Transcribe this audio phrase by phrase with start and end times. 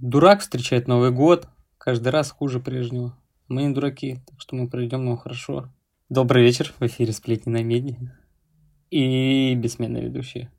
[0.00, 1.46] Дурак встречает Новый год,
[1.76, 3.14] каждый раз хуже прежнего.
[3.48, 5.70] Мы не дураки, так что мы проведем его хорошо.
[6.08, 7.98] Добрый вечер, в эфире «Сплетни на меди».
[8.88, 10.50] И бессменные ведущие.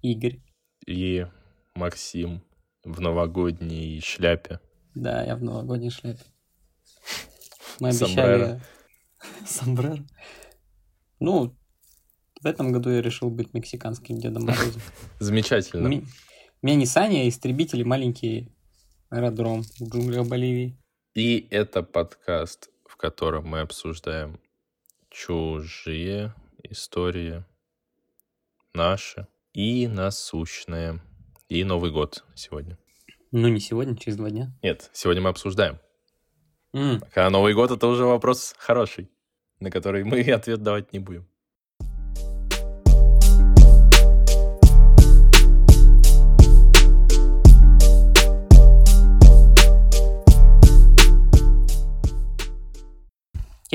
[0.00, 0.40] Игорь.
[0.86, 1.26] И
[1.74, 2.42] Максим
[2.82, 4.60] в новогодней шляпе.
[4.94, 6.24] Да, я в новогодней шляпе.
[7.80, 8.62] Мы обещали...
[9.46, 9.98] Сомбреро.
[11.18, 11.54] Ну,
[12.40, 14.80] в этом году я решил быть мексиканским Дедом Морозом.
[15.18, 15.86] Замечательно.
[15.86, 16.06] Ми-
[16.62, 18.50] меня не Саня, а истребители маленький
[19.10, 20.76] аэродром в джунглях Боливии.
[21.14, 24.40] И это подкаст, в котором мы обсуждаем
[25.10, 27.44] чужие истории,
[28.72, 31.00] наши и насущные.
[31.48, 32.78] И Новый год сегодня.
[33.32, 34.52] Ну, не сегодня, через два дня.
[34.62, 35.80] Нет, сегодня мы обсуждаем.
[36.72, 39.10] М, А Новый год это уже вопрос хороший,
[39.58, 41.28] на который мы ответ давать не будем.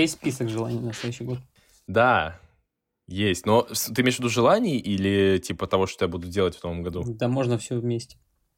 [0.02, 1.40] Есть список желаний на следующий год?
[1.88, 2.40] Да,
[3.08, 3.46] есть.
[3.46, 6.84] Но ты имеешь в виду желаний или типа того, что я буду делать в новом
[6.84, 7.04] году?
[7.06, 8.18] Да можно все вместе.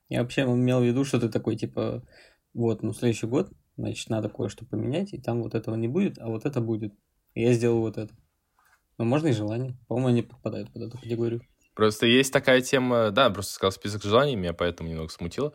[0.09, 2.03] Я вообще имел в виду, что ты такой, типа,
[2.53, 6.27] вот, ну, следующий год, значит, надо кое-что поменять, и там вот этого не будет, а
[6.27, 6.93] вот это будет.
[7.33, 8.13] И я сделаю вот это.
[8.97, 9.77] Но можно и желание.
[9.87, 11.41] По-моему, они подпадают под эту категорию.
[11.75, 15.53] Просто есть такая тема, да, просто сказал список желаний, меня поэтому немного смутило.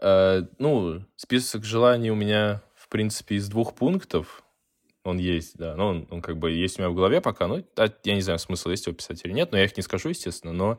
[0.00, 4.44] Э, ну, список желаний у меня, в принципе, из двух пунктов.
[5.04, 5.76] Он есть, да.
[5.76, 7.46] Ну, он, он как бы есть у меня в голове пока.
[7.46, 7.64] Ну,
[8.04, 10.52] я не знаю, смысл есть его писать или нет, но я их не скажу, естественно.
[10.52, 10.78] Но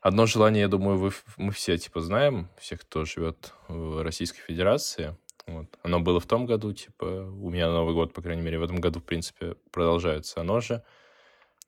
[0.00, 5.16] одно желание, я думаю, вы, мы все, типа, знаем, все, кто живет в Российской Федерации.
[5.46, 5.66] Вот.
[5.82, 8.80] Оно было в том году, типа, у меня Новый год, по крайней мере, в этом
[8.80, 10.82] году, в принципе, продолжается оно же.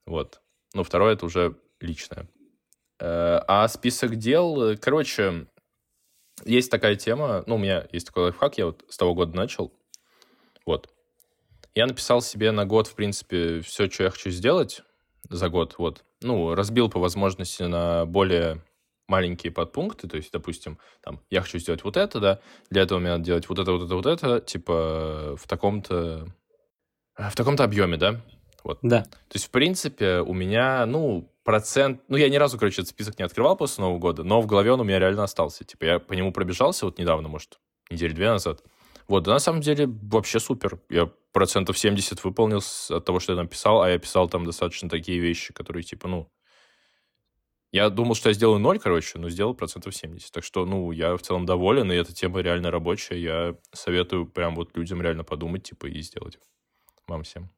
[0.04, 0.42] Вот.
[0.74, 2.28] Ну, второе, это уже личное.
[3.00, 5.46] Э, А список дел, короче,
[6.44, 9.72] есть такая тема, ну, у меня есть такой лайфхак, я вот с того года начал,
[10.66, 10.90] вот.
[11.74, 14.82] Я написал себе на год, в принципе, все, что я хочу сделать
[15.28, 16.04] за год, вот.
[16.22, 18.62] Ну, разбил по возможности на более
[19.08, 23.10] маленькие подпункты, то есть, допустим, там, я хочу сделать вот это, да, для этого мне
[23.10, 26.26] надо делать вот это, вот это, вот это, типа, в таком-то,
[27.16, 28.20] в таком-то объеме, да,
[28.82, 29.02] Да.
[29.02, 32.02] то есть, в принципе, у меня, ну, процент...
[32.08, 34.72] Ну, я ни разу, короче, этот список не открывал после Нового года, но в голове
[34.72, 35.64] он у меня реально остался.
[35.64, 37.58] Типа, я по нему пробежался вот недавно, может,
[37.90, 38.62] недели две назад.
[39.08, 40.78] Вот, да, на самом деле, вообще супер.
[40.88, 42.60] Я процентов 70 выполнил
[42.90, 46.08] от того, что я там писал, а я писал там достаточно такие вещи, которые, типа,
[46.08, 46.30] ну...
[47.72, 50.32] Я думал, что я сделаю ноль, короче, но сделал процентов 70.
[50.32, 53.22] Так что, ну, я в целом доволен, и эта тема реально рабочая.
[53.22, 56.40] Я советую прям вот людям реально подумать, типа, и сделать.
[57.06, 57.48] Вам всем.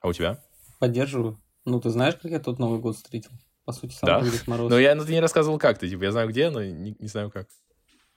[0.00, 0.44] А у тебя?
[0.78, 1.40] Поддерживаю.
[1.64, 3.30] Ну, ты знаешь, как я тот Новый год встретил?
[3.64, 4.30] По сути, сам Да?
[4.30, 4.70] Дед Мороз.
[4.70, 5.88] Ну, я, ну, ты не рассказывал, как ты.
[5.88, 7.48] Типа, я знаю, где, но не, не знаю, как.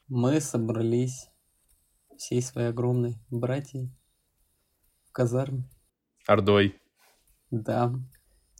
[0.09, 1.29] Мы собрались
[2.17, 3.91] всей своей огромной братьей
[5.15, 5.63] казарме.
[6.27, 6.75] Ордой.
[7.49, 7.93] Да,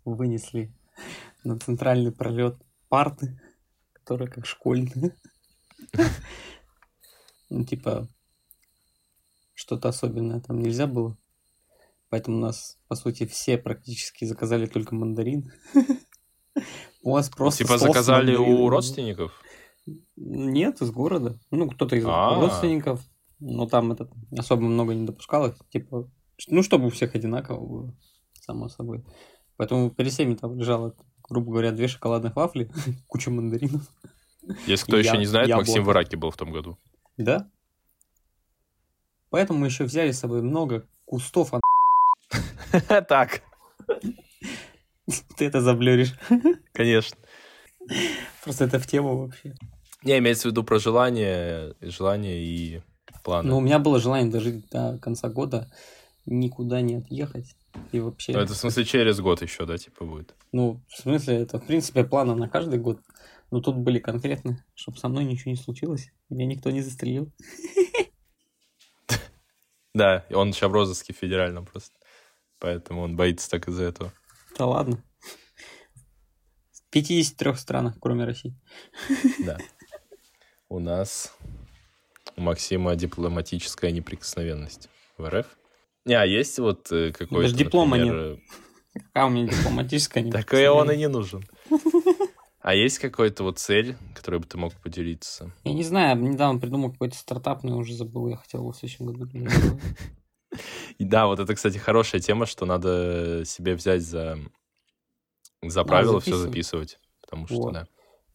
[0.06, 0.74] вынесли
[1.44, 2.56] на центральный пролет
[2.88, 3.40] парты,
[3.92, 5.16] которые как школьные.
[7.50, 8.08] Ну, типа,
[9.54, 11.18] что-то особенное там нельзя было.
[12.10, 15.52] Поэтому у нас, по сути, все практически заказали только мандарин.
[17.04, 19.34] У вас просто типа, заказали у родственников?
[20.16, 21.40] Нет, из города.
[21.52, 22.40] Ну, кто-то из А.
[22.40, 23.02] родственников.
[23.40, 25.56] Но там это особо много не допускалось.
[25.70, 26.10] Типа,
[26.48, 27.96] ну, чтобы у всех одинаково было,
[28.42, 29.04] само собой.
[29.58, 32.70] Поэтому перед всеми там лежало, грубо говоря, две шоколадных вафли,
[33.08, 33.84] куча мандаринов.
[34.68, 35.50] Если кто еще не знает.
[35.50, 36.78] Максим в Ираке был в том году.
[37.18, 37.50] Да?
[39.30, 41.60] Поэтому мы еще взяли с собой много кустов, а
[43.02, 43.42] Так,
[45.38, 46.14] ты это заблюришь.
[46.74, 47.18] конечно.
[48.44, 49.56] Просто это в тему вообще.
[50.04, 52.82] Не, имеется в виду про желание, желание и
[53.24, 53.50] планы.
[53.50, 55.72] Ну, у меня было желание дожить до конца года,
[56.26, 57.56] никуда не отъехать.
[57.92, 58.34] И вообще...
[58.34, 60.36] Это в смысле через год еще, да, типа будет?
[60.52, 63.00] Ну, в смысле, это, в принципе, планы на каждый год.
[63.52, 66.12] Но тут были конкретны, чтобы со мной ничего не случилось.
[66.30, 67.32] Меня никто не застрелил.
[69.94, 71.96] Да, он сейчас в розыске федеральном просто.
[72.60, 74.12] Поэтому он боится так из-за этого.
[74.58, 75.02] Да ладно.
[76.74, 78.54] В 53 странах, кроме России.
[79.46, 79.58] Да.
[80.68, 81.34] У нас
[82.36, 85.46] у Максима дипломатическая неприкосновенность в РФ.
[86.06, 88.40] Не, а есть вот э, какой-то, Даже диплома например,
[88.96, 91.44] э, А у меня дипломатическая не Такой он и не нужен.
[92.62, 95.52] А есть какой-то вот цель, которой бы ты мог поделиться?
[95.64, 98.72] Я не знаю, я недавно придумал какой-то стартап, но я уже забыл, я хотел его
[98.72, 99.30] в следующем году.
[100.98, 104.40] И да, вот это, кстати, хорошая тема, что надо себе взять за,
[105.62, 107.00] за правило все записывать.
[107.22, 107.88] Потому что, да.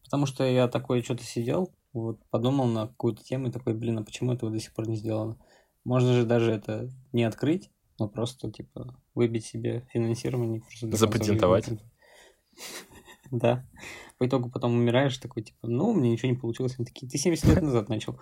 [0.03, 4.03] Потому что я такой что-то сидел, вот подумал на какую-то тему и такой, блин, а
[4.03, 5.37] почему этого до сих пор не сделано?
[5.83, 10.61] Можно же даже это не открыть, но просто, типа, выбить себе финансирование.
[10.81, 11.69] Запатентовать.
[13.31, 13.65] Да.
[14.17, 16.75] По итогу потом умираешь такой, типа, ну, у меня ничего не получилось.
[16.77, 18.19] Они такие, ты 70 лет назад начал.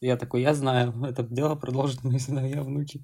[0.00, 3.02] Я такой, я знаю, это дело продолжит мои сыновья, внуки.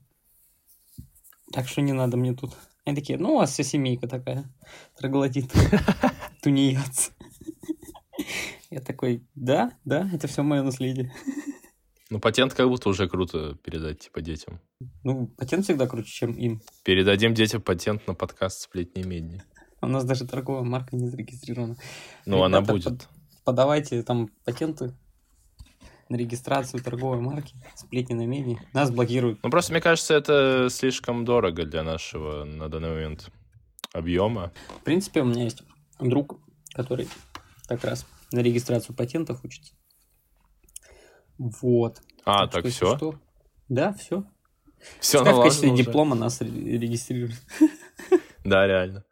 [1.50, 2.52] Так что не надо мне тут.
[2.84, 4.44] Они такие, ну, у вас вся семейка такая,
[4.98, 5.50] троглодит,
[6.42, 7.12] тунеядцы.
[8.70, 11.12] Я такой, да, да, это все мое наследие.
[12.10, 14.60] Ну, патент как будто уже круто передать, типа, детям.
[15.02, 16.60] Ну, патент всегда круче, чем им.
[16.84, 19.42] Передадим детям патент на подкаст «Сплетни медни».
[19.80, 21.76] У нас даже торговая марка не зарегистрирована.
[22.26, 22.84] Ну, она будет.
[22.84, 23.08] под-
[23.44, 24.94] подавайте там патенты
[26.08, 28.58] на регистрацию торговой марки, сплетни на меди.
[28.74, 29.40] Нас блокируют.
[29.42, 33.30] Ну, просто, мне кажется, это слишком дорого для нашего на данный момент
[33.92, 34.52] объема.
[34.80, 35.62] В принципе, у меня есть
[35.98, 36.38] друг,
[36.74, 37.08] который
[37.66, 39.72] как раз на регистрацию патентов учится.
[41.38, 42.00] Вот.
[42.24, 42.96] А, так если все?
[42.96, 43.20] что-
[43.68, 44.24] Да, все.
[45.00, 46.48] Все, в качестве диплома нас ре-
[46.78, 47.34] регистрируют.
[48.44, 49.04] Да, реально.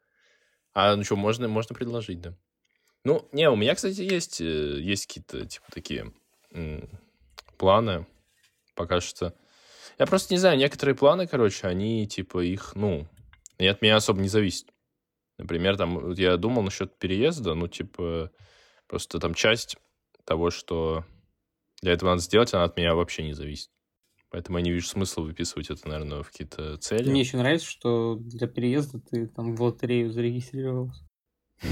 [0.75, 2.35] А ну что, можно, можно предложить, да.
[3.05, 6.13] Ну, не, у меня, кстати, есть, э, есть какие-то, типа, такие
[7.57, 8.07] планы.
[8.75, 9.35] Пока что.
[9.99, 13.07] Я просто не знаю, некоторые планы, короче, они, типа, их, ну,
[13.59, 14.69] и от меня особо не зависят.
[15.39, 18.31] Например, там, я думал насчет переезда, ну, типа,
[18.87, 19.77] просто там часть
[20.25, 21.05] того, что
[21.83, 23.71] для этого надо сделать, она от меня вообще не зависит.
[24.31, 27.11] Поэтому я не вижу смысла выписывать это, наверное, в какие-то цели.
[27.11, 31.05] Мне еще нравится, что для переезда ты там в лотерею зарегистрировался.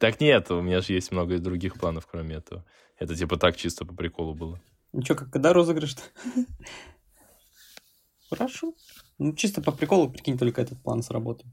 [0.00, 2.64] Так нет, у меня же есть много других планов, кроме этого.
[2.98, 4.60] Это типа так чисто по приколу было.
[4.92, 6.02] Ну что, как когда розыгрыш-то?
[8.30, 8.74] Хорошо.
[9.18, 11.52] Ну, чисто по приколу, прикинь, только этот план сработает.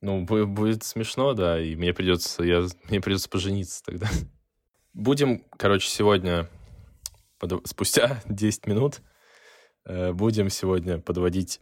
[0.00, 4.08] Ну, бу- будет смешно, да, и мне придется, я, мне придется пожениться тогда.
[4.92, 6.48] Будем, короче, сегодня,
[7.38, 9.00] подв- спустя 10 минут,
[9.84, 11.60] э, будем сегодня подводить,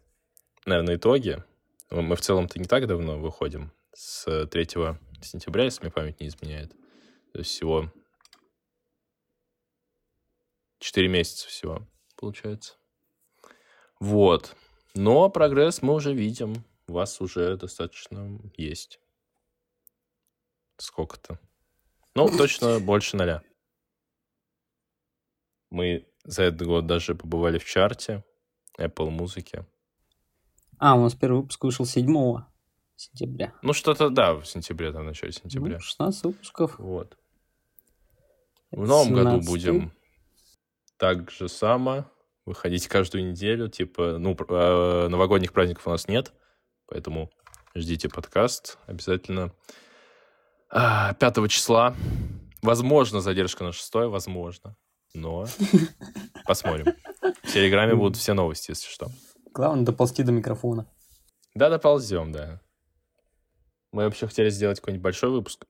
[0.66, 1.42] наверное, итоги.
[1.90, 4.66] Мы в целом-то не так давно выходим, с 3
[5.22, 6.70] сентября, если мне память не изменяет.
[7.32, 7.92] То есть всего
[10.80, 11.86] 4 месяца всего,
[12.16, 12.74] получается.
[14.00, 14.56] Вот.
[14.94, 16.64] Но прогресс мы уже видим.
[16.86, 19.00] У вас уже достаточно есть.
[20.76, 21.38] Сколько-то?
[22.14, 23.42] Ну, точно больше ноля.
[25.74, 28.24] Мы за этот год даже побывали в чарте
[28.78, 29.66] Apple музыки.
[30.78, 32.06] А, у нас первый выпуск вышел 7
[32.94, 33.52] сентября.
[33.60, 35.74] Ну, что-то, да, в сентябре, там, в начале сентября.
[35.74, 36.78] Ну, 16 выпусков.
[36.78, 37.18] Вот.
[38.70, 39.46] В новом году 17-й.
[39.46, 39.92] будем
[40.96, 42.04] так же само
[42.46, 43.68] выходить каждую неделю.
[43.68, 46.32] Типа, ну, э, новогодних праздников у нас нет,
[46.86, 47.30] поэтому
[47.74, 49.52] ждите подкаст обязательно.
[50.70, 51.96] А, 5 числа.
[52.62, 54.76] Возможно, задержка на 6, возможно.
[55.14, 55.46] Но
[56.44, 56.94] посмотрим.
[57.42, 59.10] В Телеграме будут все новости, если что.
[59.52, 60.86] Главное доползти до микрофона.
[61.54, 62.60] Да, доползем, да.
[63.92, 65.66] Мы вообще хотели сделать какой-нибудь большой выпуск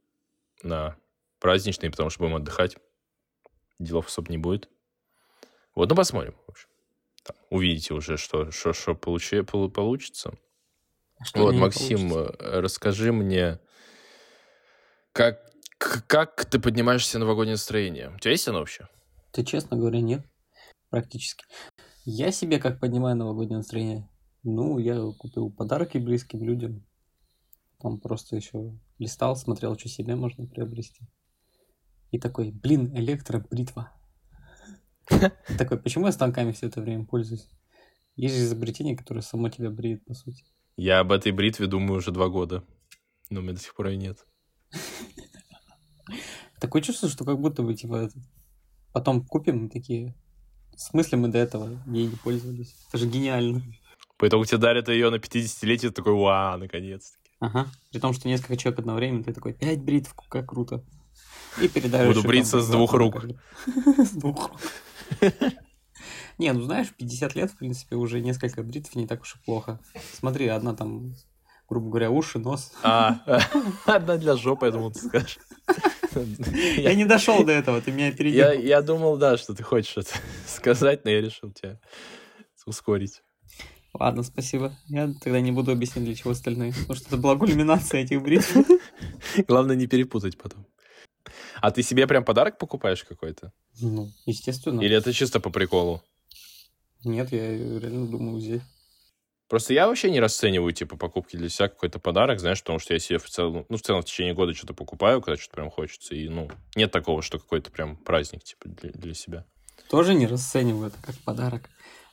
[0.62, 0.96] на
[1.41, 2.79] праздничный, потому что будем отдыхать.
[3.79, 4.70] Делов особо не будет.
[5.75, 6.35] Вот, ну посмотрим.
[6.47, 6.69] В общем.
[7.23, 10.35] Там, увидите уже, что, что, что получи- полу- получится.
[11.19, 12.37] А что вот, Максим, получится?
[12.44, 13.58] э, расскажи мне,
[15.12, 15.40] как,
[16.06, 18.11] как ты поднимаешь себе новогоднее настроение?
[18.11, 18.88] У тебя есть оно вообще?
[19.34, 20.25] Ты честно говоря, нет.
[20.90, 21.44] Практически.
[22.04, 24.09] Я себе как поднимаю новогоднее настроение?
[24.44, 26.87] Ну, я купил подарки близким людям.
[27.80, 31.09] Там просто еще листал, смотрел, что себе можно приобрести.
[32.12, 33.92] И такой, блин, электробритва.
[35.59, 37.49] Такой, почему я станками все это время пользуюсь?
[38.14, 40.44] Есть же изобретение, которое само тебя бреет, по сути.
[40.76, 42.64] Я об этой бритве думаю уже два года.
[43.30, 44.25] Но у меня до сих пор ее нет.
[46.61, 48.09] Такое чувство, что как будто бы, типа,
[48.94, 50.14] потом купим такие...
[50.74, 52.74] В смысле мы до этого ей не пользовались?
[52.88, 53.62] Это же гениально.
[54.16, 57.30] По итогу тебе дарят ее на 50-летие, ты такой, вау, наконец-таки.
[57.40, 57.66] Ага.
[57.92, 60.82] При том, что несколько человек одновременно, ты такой, пять бритв, как круто.
[61.60, 62.14] И передаешь...
[62.14, 63.24] Буду бриться там с двух рук.
[63.98, 65.32] С двух рук.
[66.38, 69.80] Не, ну знаешь, 50 лет, в принципе, уже несколько бритв не так уж и плохо.
[70.12, 71.14] Смотри, одна там,
[71.68, 72.72] грубо говоря, уши, нос.
[72.82, 73.20] А,
[73.86, 75.38] одна для жопы, я думал, ты скажешь.
[76.76, 78.52] Я не дошел до этого, ты меня опередил.
[78.52, 80.11] я думал, да, что ты хочешь это
[80.47, 81.78] сказать, но я решил тебя
[82.66, 83.23] ускорить.
[83.92, 84.76] Ладно, спасибо.
[84.88, 86.73] Я тогда не буду объяснять, для чего остальные.
[86.73, 88.56] Потому что это была кульминация этих бритв.
[89.49, 90.66] Главное не перепутать потом.
[91.61, 93.52] А ты себе прям подарок покупаешь какой-то?
[93.80, 94.80] Ну, естественно.
[94.80, 96.02] Или это чисто по приколу?
[97.04, 98.62] Нет, я реально думаю взять.
[99.48, 102.98] Просто я вообще не расцениваю, типа, покупки для себя какой-то подарок, знаешь, потому что я
[102.98, 106.14] себе в целом, ну, в целом в течение года что-то покупаю, когда что-то прям хочется,
[106.14, 109.44] и, ну, нет такого, что какой-то прям праздник, типа, для, для себя.
[109.90, 111.68] Тоже не расцениваю это как подарок,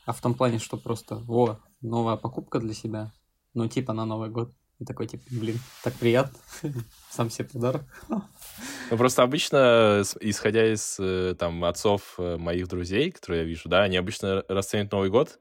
[0.05, 3.13] а в том плане, что просто, во, новая покупка для себя,
[3.53, 4.53] ну, типа, на Новый год.
[4.79, 6.39] И такой, типа, блин, так приятно,
[7.11, 7.83] сам себе подарок.
[8.09, 13.83] Ну, просто обычно, исходя из, э, там, отцов э, моих друзей, которые я вижу, да,
[13.83, 15.39] они обычно расценивают Новый год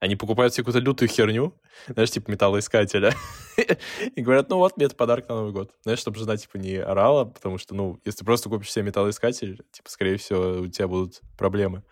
[0.00, 1.54] они покупают себе какую-то лютую херню,
[1.86, 3.14] знаешь, типа металлоискателя,
[4.16, 5.74] и говорят, ну вот, мне это подарок на Новый год.
[5.82, 9.62] Знаешь, чтобы жена, типа, не орала, потому что, ну, если ты просто купишь себе металлоискатель,
[9.70, 11.84] типа, скорее всего, у тебя будут проблемы.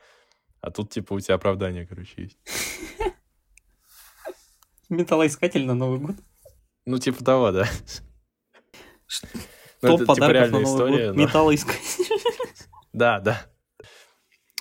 [0.62, 2.38] А тут, типа, у тебя оправдание, короче, есть.
[4.88, 6.16] Металлоискатель на Новый год?
[6.86, 7.68] Ну, типа того, да.
[9.82, 11.12] Ну, это, типа, реальная история.
[11.12, 12.06] Металлоискатель.
[12.94, 13.46] Да, да.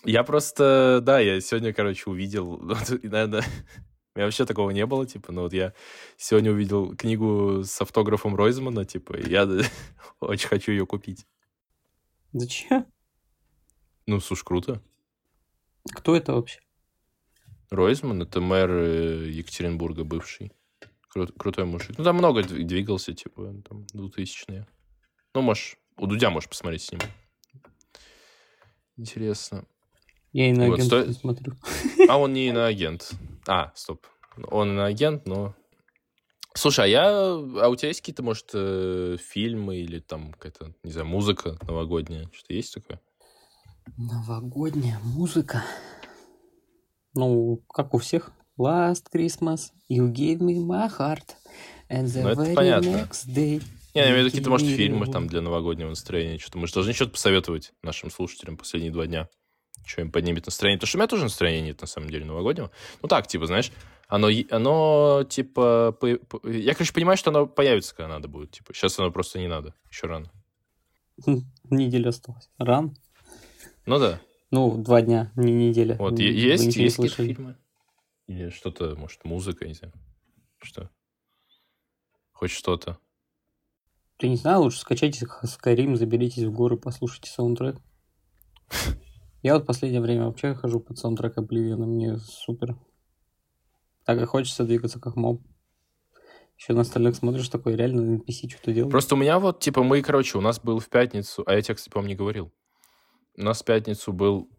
[0.08, 2.58] Я просто, да, я сегодня, короче, увидел,
[3.04, 3.42] наверное,
[4.16, 5.74] у меня вообще такого не было, типа, но вот я
[6.16, 9.46] сегодня увидел книгу с автографом Ройзмана, типа, и я
[10.22, 11.28] очень хочу ее купить.
[12.32, 12.86] Зачем?
[14.06, 14.82] Ну, слушай, круто.
[15.94, 16.62] Кто это вообще?
[17.70, 20.54] Ройзман, это мэр э, Екатеринбурга бывший.
[21.14, 21.98] Кру- крутой мужик.
[21.98, 24.66] Ну, там много двигался, типа, там, 2000-е.
[25.34, 27.02] Ну, можешь, у Дудя можешь посмотреть с ним.
[28.96, 29.66] Интересно.
[30.38, 31.14] Я иноагент вот, сто...
[31.14, 31.54] смотрю.
[32.08, 33.12] А он не иноагент.
[33.48, 34.06] А, стоп.
[34.52, 35.56] Он иноагент, но...
[36.54, 37.10] Слушай, а я...
[37.10, 42.30] А у тебя есть какие-то, может, э, фильмы или там какая-то, не знаю, музыка новогодняя?
[42.32, 43.02] Что-то есть такое?
[43.98, 45.64] Новогодняя музыка?
[47.16, 48.32] Ну, как у всех.
[48.60, 51.34] Last Christmas, you gave me my heart.
[51.90, 52.90] And the ну, very понятно.
[52.90, 53.64] next day...
[53.96, 56.38] Не, я имею в виду какие-то, может, фильмы там для новогоднего настроения.
[56.38, 59.28] Что-то мы же должны что-то посоветовать нашим слушателям последние два дня
[59.88, 60.78] что им поднимет настроение.
[60.78, 62.72] Потому что у меня тоже настроения нет, на самом деле, новогоднего.
[63.02, 63.72] Ну так, типа, знаешь,
[64.08, 65.98] оно, оно типа...
[66.00, 68.52] По, по, я, короче, понимаю, что оно появится, когда надо будет.
[68.52, 69.74] Типа, сейчас оно просто не надо.
[69.90, 70.32] Еще рано.
[71.70, 72.50] Неделя осталась.
[72.58, 72.94] Рано?
[73.86, 74.22] Ну да.
[74.52, 75.96] Ну, два дня, не неделя.
[75.98, 77.58] Вот, Вы есть, есть какие-то фильмы?
[78.28, 79.94] Или что-то, может, музыка, не знаю.
[80.60, 80.90] Что?
[82.32, 82.98] Хоть что-то.
[84.18, 87.78] Ты не знаю, лучше скачайте Skyrim, заберитесь в горы, послушайте саундтрек.
[89.48, 92.76] Я вот в последнее время вообще хожу под саундтрек Oblivion, мне супер.
[94.04, 95.42] Так и хочется двигаться как моб.
[96.58, 98.92] Еще на остальных смотришь, такой реально NPC что-то делает.
[98.92, 101.76] Просто у меня вот, типа, мы, короче, у нас был в пятницу, а я тебе,
[101.76, 102.52] кстати, по-моему, не говорил.
[103.38, 104.50] У нас в пятницу был,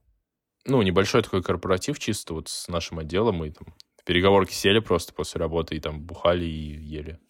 [0.65, 3.37] ну, небольшой такой корпоратив чисто вот с нашим отделом.
[3.37, 7.21] Мы там в переговорки сели просто после работы и там бухали и ели.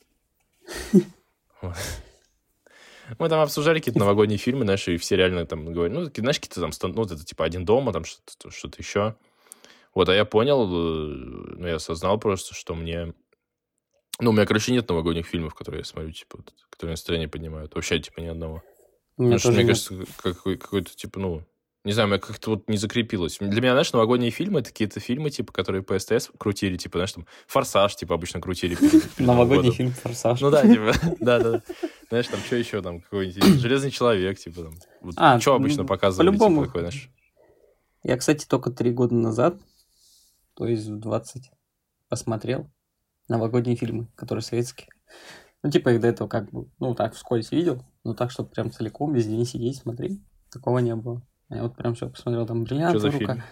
[3.18, 6.60] Мы там обсуждали какие-то новогодние фильмы, знаешь, и все реально там говорят, ну, знаешь, какие-то
[6.60, 9.16] там, ну, это типа «Один дома», там что-то, что еще.
[9.94, 13.14] Вот, а я понял, э, ну, я осознал просто, что мне...
[14.20, 16.38] Ну, у меня, короче, нет новогодних фильмов, которые я смотрю, типа,
[16.70, 17.74] которые настроение поднимают.
[17.74, 18.62] Вообще, типа, ни одного.
[19.16, 19.68] Потому что, мне нет.
[19.68, 21.44] кажется, какой- какой-то, типа, ну,
[21.84, 23.38] не знаю, у меня как-то вот не закрепилось.
[23.38, 27.12] Для меня, знаешь, новогодние фильмы— это какие-то фильмы, типа, которые по СТС крутили, типа, знаешь,
[27.12, 28.76] там, «Форсаж», типа, обычно крутили.
[29.18, 30.40] Новогодний фильм «Форсаж».
[30.40, 31.62] Ну да, типа, да-да.
[32.08, 34.74] Знаешь, там, что еще там, какой-нибудь «Железный человек», типа, там.
[35.16, 37.10] А, что обычно показывали, типа, такой, знаешь?
[38.02, 39.60] Я, кстати, только три года назад,
[40.54, 41.50] то есть в 20,
[42.08, 42.70] посмотрел
[43.28, 44.88] новогодние фильмы, которые советские.
[45.62, 48.70] Ну, типа, их до этого как бы, ну, так вскользь видел, но так, чтобы прям
[48.70, 50.20] целиком весь день сидеть, смотреть,
[50.50, 51.22] такого не было.
[51.50, 53.34] Я вот прям все посмотрел, там бриллиантовая рука.
[53.34, 53.44] Фильм?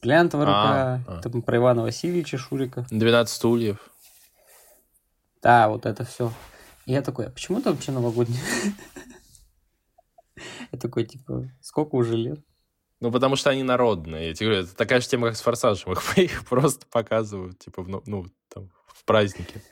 [0.00, 1.20] Бриллиантовая рука, а.
[1.22, 2.86] там про Ивана Васильевича Шурика.
[2.90, 3.90] 12 стульев.
[5.42, 6.32] Да, вот это все.
[6.86, 8.38] я такой, а почему там вообще новогодний?
[10.72, 12.40] Я такой, типа, сколько уже лет?
[13.00, 14.28] Ну, потому что они народные.
[14.28, 15.92] Я тебе говорю, это такая же тема, как с «Форсажем».
[15.92, 19.62] Их, их просто показывают, типа, в, ну, там, в празднике.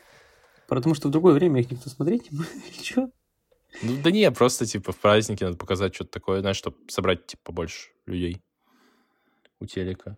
[0.68, 2.48] Потому что в другое время их никто смотреть не будет.
[3.82, 7.42] Ну да не, просто типа в празднике надо показать что-то такое, знаешь, чтобы собрать типа
[7.44, 8.42] побольше людей
[9.60, 10.16] у телека.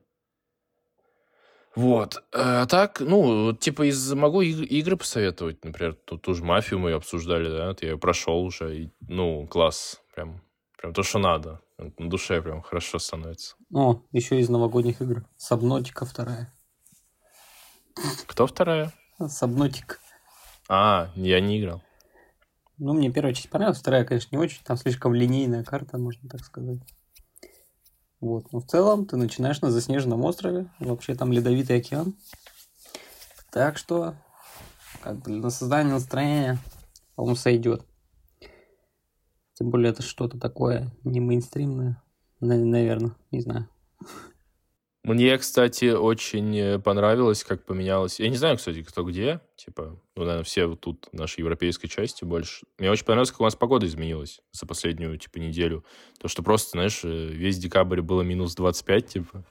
[1.75, 2.25] Вот.
[2.35, 7.49] А так, ну, типа, из могу игры посоветовать, например, ту, ту же мафию мы обсуждали,
[7.49, 10.43] да, я ее прошел уже, и, ну, класс, прям,
[10.77, 11.61] прям то, что надо.
[11.77, 13.55] На душе прям хорошо становится.
[13.73, 15.25] О, еще из новогодних игр.
[15.37, 16.53] Сабнотика вторая.
[18.27, 18.93] Кто вторая?
[19.25, 20.01] Сабнотик.
[20.69, 21.83] А, я не играл.
[22.79, 24.63] Ну, мне первая часть понравилась, вторая, конечно, не очень.
[24.65, 26.79] Там слишком линейная карта, можно так сказать.
[28.21, 28.53] Вот.
[28.53, 30.71] Но в целом ты начинаешь на заснеженном острове.
[30.79, 32.15] Вообще там ледовитый океан.
[33.51, 34.15] Так что,
[35.03, 36.59] как бы на создание настроения,
[37.17, 37.85] по-моему, сойдет.
[39.55, 42.01] Тем более это что-то такое не мейнстримное.
[42.41, 43.69] Наверное, не знаю.
[45.05, 48.19] Мне, кстати, очень э, понравилось, как поменялось.
[48.21, 49.41] Я не знаю, кстати, кто где.
[49.57, 52.67] Типа, ну, наверное, все вот тут нашей европейской части больше.
[52.79, 55.85] Мне очень понравилось, как у нас погода изменилась за последнюю, типа, неделю.
[56.21, 59.45] То, что просто, знаешь, э, весь декабрь было минус 25, типа,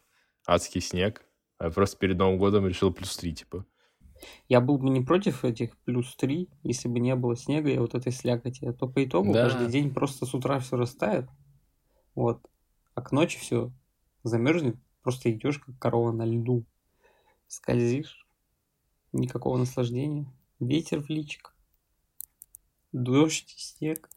[0.46, 1.24] адский снег.
[1.60, 3.66] А просто перед Новым годом решил плюс 3, типа.
[4.50, 7.96] Я был бы не против этих плюс 3, если бы не было снега и вот
[7.96, 8.66] этой слякоти.
[8.66, 9.44] А то по итогу Да.
[9.50, 11.28] каждый день просто с утра все растает.
[12.16, 12.42] Вот.
[12.96, 13.72] А к ночи все
[14.24, 14.76] замерзнет.
[15.08, 16.66] Просто идешь как корова на льду.
[17.48, 18.28] Скользишь.
[19.14, 20.26] Никакого наслаждения.
[20.60, 21.56] Ветер в личик.
[22.92, 24.10] Дождь, снег.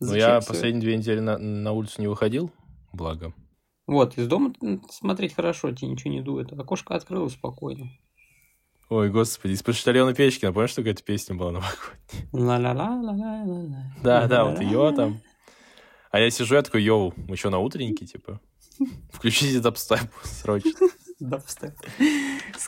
[0.00, 2.50] Ну, я последние две недели на, на улицу не выходил,
[2.90, 3.34] благо.
[3.86, 4.54] Вот, из дома
[4.88, 6.54] смотреть хорошо, тебе ничего не дует.
[6.54, 7.90] Окошко открылось спокойно.
[8.88, 12.28] Ой, господи, из Почтальона Печкина, помнишь, такая эта песня была новогодняя?
[12.32, 13.92] Ла-ла-ла-ла-ла-ла.
[14.02, 15.20] Да, да, вот ее там.
[16.10, 18.40] А я сижу, я такой, йоу, мы что, на утреннике, типа?
[19.12, 20.88] Включите дабстеп срочно.
[21.20, 21.74] Дабстеп.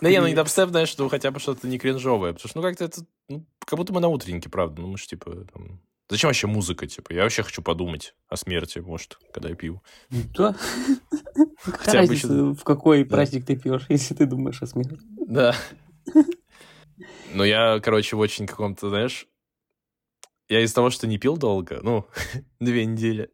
[0.01, 2.33] Да не, ну не дабстеп, знаешь, ну хотя бы что-то не кринжовое.
[2.33, 4.83] Потому что, ну как-то это, ну, как будто мы на утреннике, правда.
[4.83, 5.81] Ну мы же, типа, там...
[6.09, 7.13] Зачем вообще музыка, типа?
[7.13, 9.81] Я вообще хочу подумать о смерти, может, когда я пью.
[10.37, 10.57] Да.
[11.63, 14.99] Хотя бы в какой праздник ты пьешь, если ты думаешь о смерти?
[15.29, 15.55] Да.
[17.33, 19.29] Но я, короче, в очень каком-то, знаешь...
[20.49, 22.07] Я из того, что не пил долго, ну,
[22.59, 23.31] две недели.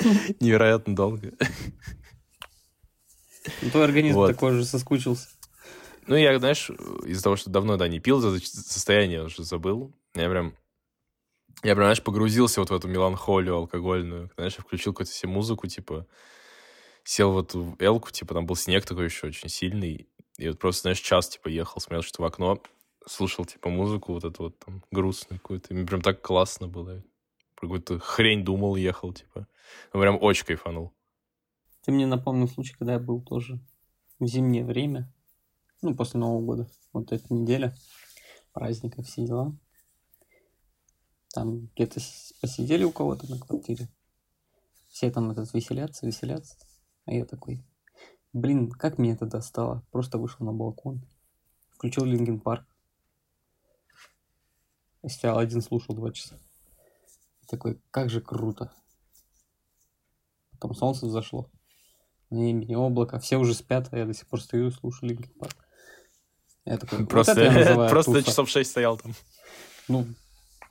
[0.40, 1.32] Невероятно долго.
[3.62, 4.28] Ну, Твой организм Вот.
[4.28, 5.28] такой же соскучился.
[6.06, 6.70] Ну, я, знаешь,
[7.04, 9.94] из-за того, что давно, да, не пил, за состояние уже забыл.
[10.14, 10.56] Я прям,
[11.62, 14.30] я прям, знаешь, погрузился вот в эту меланхолию алкогольную.
[14.36, 16.06] Знаешь, я включил какую-то себе музыку, типа,
[17.04, 20.08] сел в эту элку, типа, там был снег такой еще очень сильный.
[20.36, 22.62] И вот просто, знаешь, час, типа, ехал, смотрел что в окно,
[23.06, 25.68] слушал, типа, музыку вот эту вот там грустную какую-то.
[25.72, 27.02] И мне прям так классно было.
[27.60, 29.46] Про какую-то хрень думал, ехал, типа.
[29.92, 30.94] Прям очень кайфанул.
[31.82, 33.60] Ты мне напомнил случай, когда я был тоже
[34.18, 35.12] в зимнее время,
[35.82, 37.76] ну, после Нового года, вот эта неделя,
[38.52, 39.54] праздника, все дела.
[41.34, 42.00] Там где-то
[42.40, 43.88] посидели у кого-то на квартире.
[44.88, 46.56] Все там этот веселятся, веселятся.
[47.04, 47.62] А я такой,
[48.32, 49.84] блин, как меня это достало.
[49.90, 51.06] Просто вышел на балкон,
[51.72, 52.66] включил Линген Парк.
[55.06, 56.38] Стоял один, слушал два часа.
[57.50, 58.72] Такой, как же круто.
[60.52, 61.50] Потом солнце взошло.
[62.30, 63.18] Небе не облако.
[63.18, 65.56] Все уже спят, а я до сих пор стою и слушаю Линкен Парк.
[66.64, 68.26] Я такой, вот Просто, это я просто туса.
[68.26, 69.14] часов шесть стоял там.
[69.88, 70.06] Ну,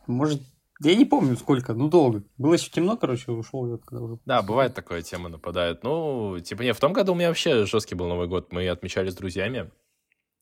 [0.08, 0.42] может,
[0.82, 2.24] я не помню сколько, ну долго.
[2.38, 4.20] Было еще темно, короче, ушел я когда уже.
[4.26, 5.84] Да, бывает такое, тема нападает.
[5.84, 8.54] Ну, типа, не, в том году у меня вообще жесткий был Новый год.
[8.54, 9.70] Мы отмечали с друзьями.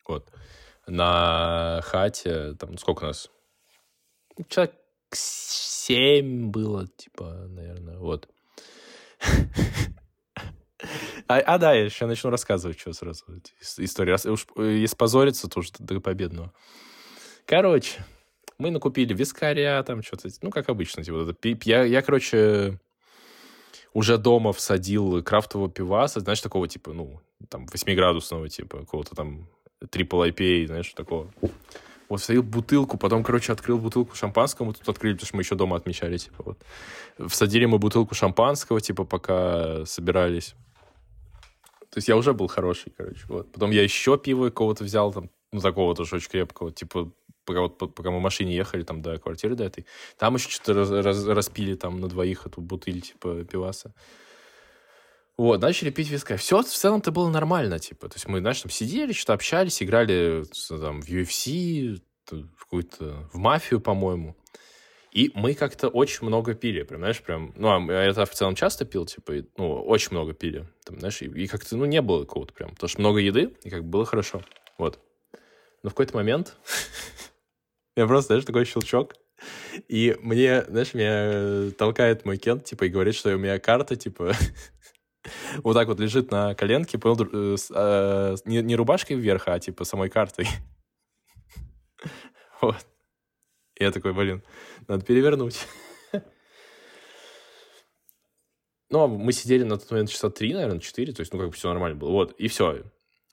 [0.07, 0.31] Вот.
[0.85, 3.31] На хате, там, сколько у нас?
[4.49, 4.75] Человек
[5.11, 8.27] семь было, типа, наверное, вот.
[11.27, 13.25] А, а, да, я еще начну рассказывать, что сразу.
[13.27, 14.15] ис- История.
[14.31, 16.53] Уж, э, если позориться, то уж до победного.
[17.45, 18.05] Короче,
[18.59, 21.03] мы накупили вискаря, там что-то, ну, как обычно.
[21.03, 21.33] Типа,
[21.65, 22.79] я, я, короче,
[23.93, 29.49] уже дома всадил крафтового пиваса, знаешь, такого, типа, ну, там, 8-градусного, типа, какого-то там
[29.83, 31.33] Triple IPA, знаешь, такого.
[32.09, 35.55] Вот всадил бутылку, потом, короче, открыл бутылку шампанского, мы тут открыли, потому что мы еще
[35.55, 36.63] дома отмечали, типа, вот.
[37.29, 40.55] Всадили мы бутылку шампанского, типа, пока собирались.
[41.89, 43.51] То есть я уже был хороший, короче, вот.
[43.51, 47.11] Потом я еще пиво какого-то взял, там, ну, такого тоже очень крепкого, типа,
[47.45, 49.85] пока, вот, пока мы в машине ехали, там, до квартиры до этой.
[50.17, 53.93] Там еще что-то раз- раз- распили, там, на двоих эту бутыль, типа, пиваса.
[55.37, 56.35] Вот, начали пить виска.
[56.35, 58.09] Все в целом-то было нормально, типа.
[58.09, 63.37] То есть мы, знаешь, там сидели, что-то общались, играли там, в UFC, в какую-то, в
[63.37, 64.35] мафию, по-моему.
[65.11, 68.55] И мы как-то очень много пили, прям, знаешь, прям, ну, а я это в целом
[68.55, 72.01] часто пил, типа, и, ну, очень много пили, там, знаешь, и, и как-то, ну, не
[72.01, 74.43] было какого-то прям, потому что много еды, и как бы было хорошо,
[74.77, 74.99] вот.
[75.81, 76.57] Но в какой-то момент
[77.95, 79.15] я просто, знаешь, такой щелчок,
[79.87, 83.95] и мне, знаешь, меня э, толкает мой кент, типа, и говорит, что у меня карта,
[83.95, 84.33] типа,
[85.63, 90.09] вот так вот лежит на коленке, понял, э, э, не, рубашкой вверх, а, типа, самой
[90.09, 90.47] картой.
[92.59, 92.87] Вот.
[93.79, 94.41] Я такой, блин,
[94.87, 95.67] надо перевернуть.
[98.89, 101.49] Ну, а мы сидели на тот момент часа три, наверное, четыре, то есть, ну, как
[101.49, 102.09] бы все нормально было.
[102.09, 102.83] Вот, и все.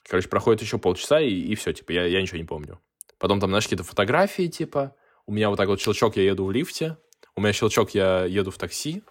[0.03, 2.81] Короче, проходит еще полчаса, и, и все, типа, я, я ничего не помню.
[3.19, 6.51] Потом там, знаешь, какие-то фотографии, типа, у меня вот так вот щелчок, я еду в
[6.51, 6.99] лифте,
[7.37, 9.05] у меня щелчок, я еду в такси,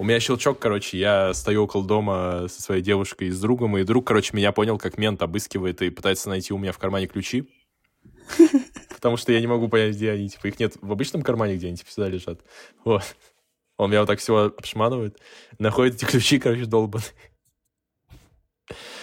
[0.00, 3.84] у меня щелчок, короче, я стою около дома со своей девушкой и с другом, и
[3.84, 7.46] друг, короче, меня понял, как мент обыскивает и пытается найти у меня в кармане ключи.
[8.94, 10.30] Потому что я не могу понять, где они.
[10.30, 12.40] Типа, их нет в обычном кармане, где они, типа, сюда лежат.
[12.82, 13.14] Вот.
[13.76, 15.20] Он меня вот так всего обшманывает.
[15.58, 17.04] Находит эти ключи, короче, долбанные.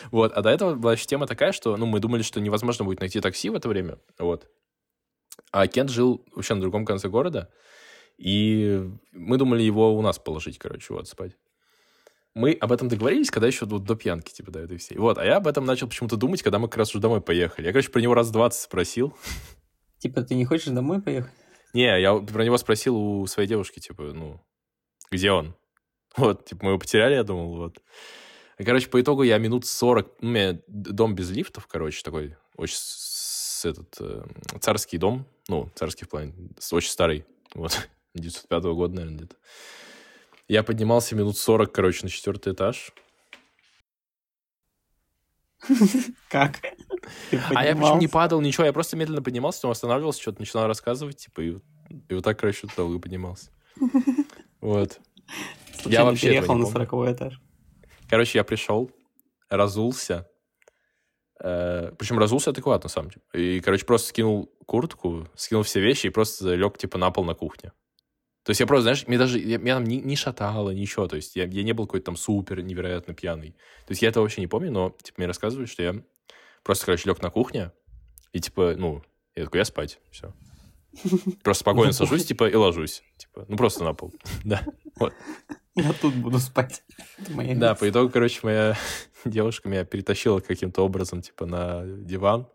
[0.09, 3.01] Вот, а до этого была еще тема такая, что, ну, мы думали, что невозможно будет
[3.01, 4.49] найти такси в это время, вот.
[5.51, 7.51] А Кент жил вообще на другом конце города,
[8.17, 11.37] и мы думали его у нас положить, короче, вот, спать.
[12.33, 14.97] Мы об этом договорились, когда еще вот до пьянки, типа, до этой всей.
[14.97, 17.65] Вот, а я об этом начал почему-то думать, когда мы как раз уже домой поехали.
[17.65, 19.15] Я, короче, про него раз 20 спросил.
[19.99, 21.33] Типа, ты не хочешь домой поехать?
[21.73, 24.39] Не, я про него спросил у своей девушки, типа, ну,
[25.11, 25.55] где он?
[26.15, 27.79] Вот, типа, мы его потеряли, я думал, вот.
[28.57, 30.15] Короче, по итогу я минут 40...
[30.21, 34.25] Ну, у меня дом без лифтов, короче, такой очень с, этот, э,
[34.59, 35.27] царский дом.
[35.47, 36.33] Ну, царский в плане,
[36.71, 37.25] очень старый.
[37.53, 37.87] Вот,
[38.19, 39.35] 905 года, наверное, где-то.
[40.47, 42.93] Я поднимался минут 40, короче, на четвертый этаж.
[46.29, 46.59] Как?
[47.55, 51.17] А я причем не падал, ничего, я просто медленно поднимался, потом останавливался, что-то начинал рассказывать,
[51.17, 51.57] типа, и,
[52.09, 53.51] и вот так, короче, долго поднимался.
[54.59, 54.99] Вот.
[55.85, 57.39] Я вообще переехал на 40 этаж.
[58.09, 58.91] Короче, я пришел,
[59.49, 60.27] разулся,
[61.39, 63.21] э, причем разулся адекватно, деле.
[63.33, 67.35] И, короче, просто скинул куртку, скинул все вещи и просто лег, типа, на пол на
[67.35, 67.71] кухне.
[68.47, 71.17] То есть я просто, знаешь, мне даже, я, меня там не, не шатало, ничего, то
[71.17, 73.51] есть я, я не был какой-то там супер невероятно пьяный.
[73.85, 75.95] То есть я это вообще не помню, но, типа, мне рассказывают, что я
[76.63, 77.73] просто, короче, лег на кухне,
[78.31, 79.03] и, типа, ну,
[79.35, 80.33] я такой, я спать, все.
[81.43, 83.03] Просто спокойно сажусь, типа, и ложусь.
[83.17, 84.13] Типа, ну, просто на пол.
[84.45, 84.63] Да,
[84.95, 85.13] вот.
[85.75, 86.85] Я тут буду спать.
[87.27, 88.77] Да, по итогу, короче, моя
[89.25, 92.47] девушка меня перетащила каким-то образом, типа, на диван.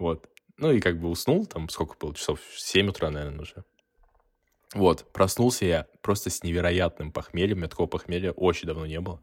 [0.00, 0.28] Вот.
[0.56, 3.64] Ну, и как бы уснул, там, сколько было, часов 7 утра, наверное, уже.
[4.74, 7.58] Вот, проснулся я просто с невероятным похмельем.
[7.58, 9.22] У меня такого похмелья очень давно не было.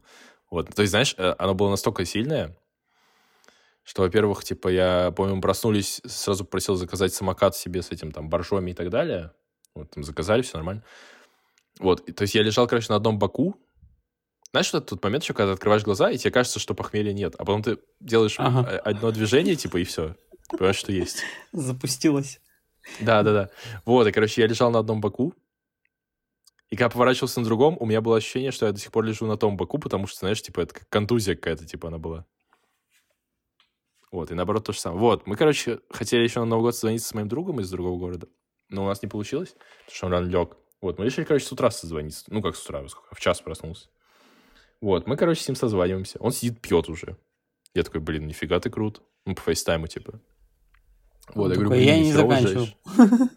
[0.50, 2.56] Вот, то есть, знаешь, э, оно было настолько сильное,
[3.84, 8.70] что, во-первых, типа, я, помню, проснулись, сразу просил заказать самокат себе с этим, там, боржоми
[8.70, 9.32] и так далее.
[9.74, 10.84] Вот, там, заказали, все нормально.
[11.78, 13.56] Вот, то есть я лежал, короче, на одном боку.
[14.50, 17.34] Знаешь, вот этот момент еще, когда ты открываешь глаза, и тебе кажется, что похмелья нет,
[17.38, 18.78] а потом ты делаешь ага.
[18.84, 20.16] одно движение, типа, и все.
[20.50, 21.22] Понимаешь, что есть.
[21.52, 22.41] Запустилось.
[23.00, 23.50] Да, да, да.
[23.84, 25.34] Вот, и, короче, я лежал на одном боку,
[26.70, 29.26] и когда поворачивался на другом, у меня было ощущение, что я до сих пор лежу
[29.26, 32.24] на том боку, потому что, знаешь, типа, это как контузия какая-то, типа, она была.
[34.10, 35.00] Вот, и наоборот то же самое.
[35.00, 38.28] Вот, мы, короче, хотели еще на Новый год созвониться с моим другом из другого города,
[38.68, 40.56] но у нас не получилось, потому что он рано лег.
[40.80, 42.24] Вот, мы решили, короче, с утра созвониться.
[42.28, 43.14] Ну, как с утра, сколько?
[43.14, 43.88] В час проснулся.
[44.80, 46.18] Вот, мы, короче, с ним созваниваемся.
[46.20, 47.16] Он сидит, пьет уже.
[47.74, 49.02] Я такой, блин, нифига ты крут.
[49.24, 50.20] Ну, по фейстайму, типа.
[51.34, 52.68] Вот, я говорю, блин, я не заканчивал.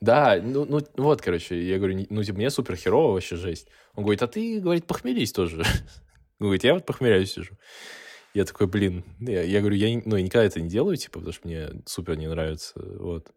[0.00, 3.66] Да, ну, ну вот, короче, я говорю, ну, типа, мне супер херово вообще жесть.
[3.94, 5.58] Он говорит, а ты, говорит, похмелись тоже.
[6.38, 7.56] Он говорит, я вот похмеляюсь сижу.
[8.32, 11.32] Я такой, блин, я, я говорю, я, ну, я никогда это не делаю, типа, потому
[11.32, 13.32] что мне супер не нравится, вот.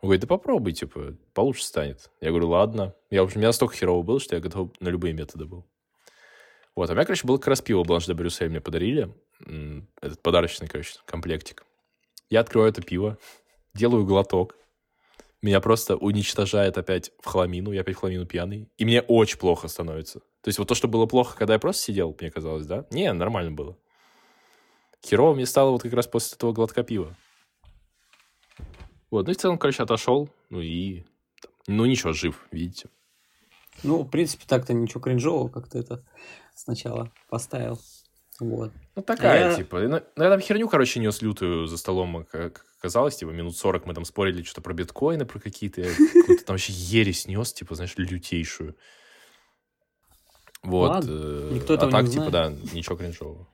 [0.00, 2.10] Он говорит, да попробуй, типа, получше станет.
[2.20, 2.94] Я говорю, ладно.
[3.10, 5.66] Я, в общем, у меня настолько херово был, что я готов на любые методы был.
[6.76, 9.12] Вот, а у меня, короче, было как раз пиво Бланш де Брюссель мне подарили.
[10.00, 11.64] Этот подарочный, короче, комплектик.
[12.30, 13.18] Я открываю это пиво,
[13.74, 14.56] делаю глоток.
[15.40, 17.72] Меня просто уничтожает опять в хламину.
[17.72, 18.68] Я опять в хламину пьяный.
[18.76, 20.20] И мне очень плохо становится.
[20.42, 22.86] То есть вот то, что было плохо, когда я просто сидел, мне казалось, да?
[22.90, 23.78] Не, нормально было.
[25.06, 27.14] Херово мне стало вот как раз после этого глотка пива.
[29.10, 31.04] Вот, ну и в целом, короче, отошел, ну и...
[31.66, 32.88] Ну ничего, жив, видите.
[33.82, 36.04] Ну, в принципе, так-то ничего кринжового как-то это
[36.54, 37.78] сначала поставил.
[38.40, 38.72] Вот.
[38.94, 39.82] Ну, такая, а типа.
[39.82, 39.88] Я...
[39.88, 43.94] Ну, я там херню, короче, нес лютую за столом, как казалось, типа, минут 40 мы
[43.94, 45.82] там спорили что-то про биткоины, про какие-то...
[45.82, 48.76] Какую-то там вообще ересь нес, типа, знаешь, лютейшую.
[50.62, 50.90] Вот.
[50.90, 53.48] Ладно, э, никто а так, не типа, да, ничего кринжового.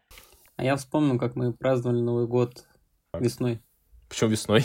[0.56, 2.64] А я вспомнил, как мы праздновали Новый год
[3.10, 3.22] так.
[3.22, 3.60] весной.
[4.08, 4.64] Почему весной?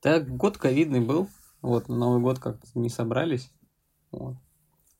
[0.00, 1.28] Так, год ковидный был.
[1.60, 3.50] Вот, на Новый год как-то не собрались.
[4.10, 4.36] Вот.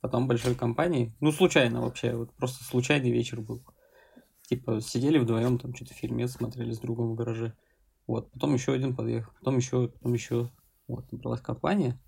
[0.01, 1.15] Потом большой компании.
[1.21, 2.15] Ну, случайно вообще.
[2.15, 3.63] Вот просто случайный вечер был.
[4.49, 7.55] Типа, сидели вдвоем, там что-то фильмец смотрели с другом в гараже.
[8.07, 10.51] Вот, потом еще один подъехал, потом еще, потом еще.
[10.87, 12.01] Вот, набралась компания.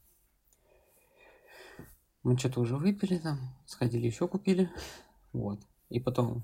[2.22, 4.70] Мы что-то уже выпили там, сходили еще купили.
[5.34, 5.60] Вот.
[5.90, 6.42] И потом,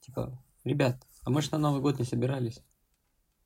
[0.00, 2.62] типа, ребят, а мы же на Новый год не собирались.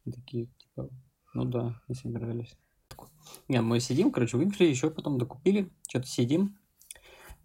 [0.04, 0.90] И такие, типа,
[1.34, 2.58] ну да, не собирались.
[3.46, 6.58] Не, мы сидим, короче, выпили, еще потом докупили, что-то сидим.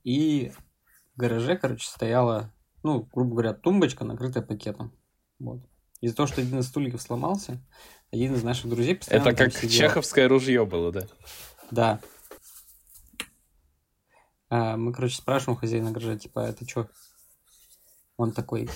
[0.04, 0.52] И
[1.14, 2.52] в гараже, короче, стояла,
[2.86, 4.94] ну, грубо говоря, тумбочка, накрытая пакетом.
[5.40, 5.60] Вот.
[6.02, 7.60] Из-за того, что один из стульев сломался,
[8.12, 9.72] один из наших друзей постоянно Это как сидел.
[9.72, 11.08] чеховское ружье было, да?
[11.72, 12.00] Да.
[14.50, 16.88] А, мы, короче, спрашиваем хозяина гаража, типа, «А это что?
[18.18, 18.70] Он такой,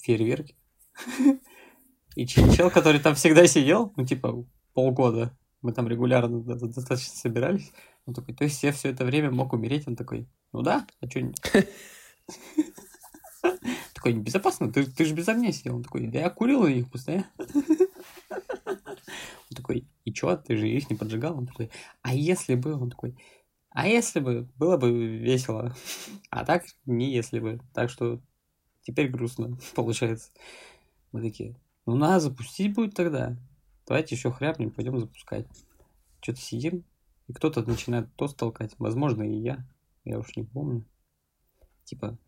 [0.00, 0.56] фейерверки.
[2.16, 7.72] И чел, который там всегда сидел, ну, типа, полгода, мы там регулярно достаточно собирались,
[8.06, 9.86] он такой, то есть я все это время мог умереть?
[9.86, 11.20] Он такой, ну да, а что
[13.94, 15.76] такой, безопасно, ты, ты же без огня сидел.
[15.76, 17.30] Он такой, да я курил на них постоянно.
[19.50, 21.36] Он такой, и чё, ты же их не поджигал?
[21.36, 21.70] Он такой,
[22.02, 22.74] а если бы?
[22.74, 23.16] Он такой,
[23.70, 24.48] а если бы?
[24.56, 25.74] Было бы весело.
[26.30, 27.60] А так, не если бы.
[27.72, 28.20] Так что
[28.82, 30.30] теперь грустно получается.
[31.12, 31.54] Мы такие,
[31.86, 33.36] ну надо запустить будет тогда.
[33.86, 35.46] Давайте еще хряпнем, пойдем запускать.
[36.20, 36.84] Что-то сидим,
[37.28, 38.74] и кто-то начинает тост толкать.
[38.78, 39.64] Возможно, и я.
[40.04, 40.84] Я уж не помню.
[41.84, 42.18] Типа,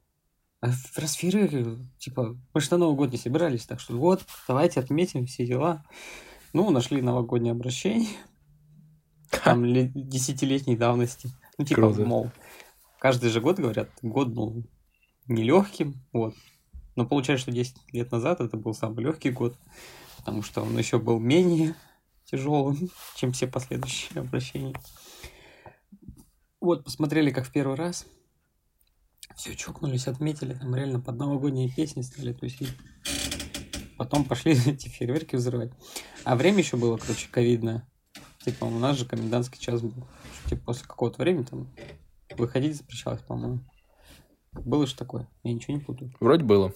[0.67, 4.81] а в расферы, типа, мы же на Новый год не собирались, так что вот, давайте
[4.81, 5.85] отметим все дела.
[6.53, 8.09] Ну, нашли новогоднее обращение.
[9.45, 11.31] Там десятилетней давности.
[11.57, 12.05] Ну, типа, Круто.
[12.05, 12.31] мол,
[12.99, 14.65] каждый же год говорят, год был
[15.29, 16.35] нелегким, вот.
[16.97, 19.57] Но получается, что 10 лет назад это был самый легкий год,
[20.17, 21.77] потому что он еще был менее
[22.25, 24.75] тяжелым, чем все последующие обращения.
[26.61, 28.05] Вот, посмотрели, как в первый раз.
[29.35, 32.73] Все, чокнулись, отметили, там реально под новогодние песни стали тусить.
[33.99, 35.73] Потом пошли эти фейерверки взрывать.
[36.25, 37.87] А время еще было, короче, ковидное.
[38.45, 40.07] Типа, у нас же комендантский час был.
[40.49, 41.75] Типа, после какого-то времени там
[42.37, 43.61] выходить запрещалось, по-моему.
[44.53, 45.29] Было же такое?
[45.43, 46.13] Я ничего не путаю.
[46.21, 46.73] Вроде было.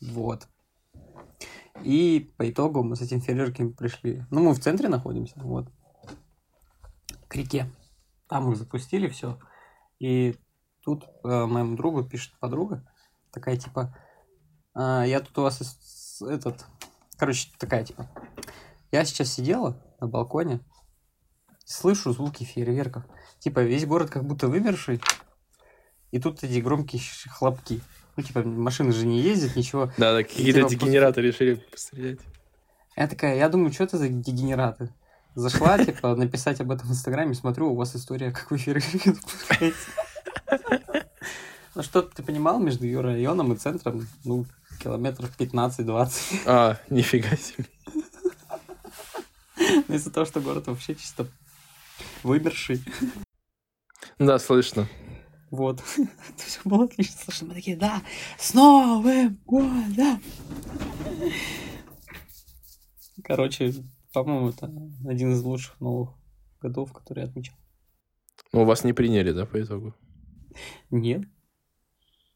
[0.00, 0.46] Вот.
[1.82, 4.24] И по итогу мы с этим фейерверками пришли.
[4.30, 5.68] Ну, мы в центре находимся, вот.
[7.28, 7.70] К реке.
[8.28, 9.38] Там их запустили, все.
[9.98, 10.36] И
[10.84, 12.86] тут э, моему другу пишет подруга,
[13.32, 13.96] такая типа,
[14.74, 16.64] э, я тут у вас этот,
[17.16, 18.10] короче, такая типа,
[18.92, 20.60] я сейчас сидела на балконе,
[21.64, 23.04] слышу звуки фейерверков.
[23.38, 25.00] Типа весь город как будто вымерший,
[26.10, 27.80] и тут эти громкие хлопки.
[28.16, 29.92] Ну, типа, машины же не ездят, ничего.
[29.98, 31.20] Да, да какие-то типа, дегенераты просто...
[31.20, 32.20] решили пострелять.
[32.96, 34.94] Я такая, я думаю, что это за дегенераты?
[35.36, 39.76] Зашла, типа, написать об этом в Инстаграме, смотрю, у вас история, как фейерверки запускаете.
[41.74, 44.46] Ну, что ты понимал, между районом и центром, ну,
[44.82, 46.40] километров 15-20.
[46.46, 47.66] А, нифига себе.
[49.88, 51.26] Ну, из-за того, что город вообще чисто
[52.22, 52.82] вымерший.
[54.18, 54.88] Да, слышно.
[55.50, 55.82] Вот.
[55.98, 57.48] Это все было отлично слышно.
[57.48, 58.02] Мы такие, да,
[58.38, 60.22] с Новым годом!
[63.22, 63.74] Короче,
[64.24, 64.72] по-моему, это
[65.06, 66.10] один из лучших новых
[66.60, 67.56] годов, который я отмечал.
[68.52, 69.94] Ну, вас не приняли, да, по итогу?
[70.90, 71.24] Нет.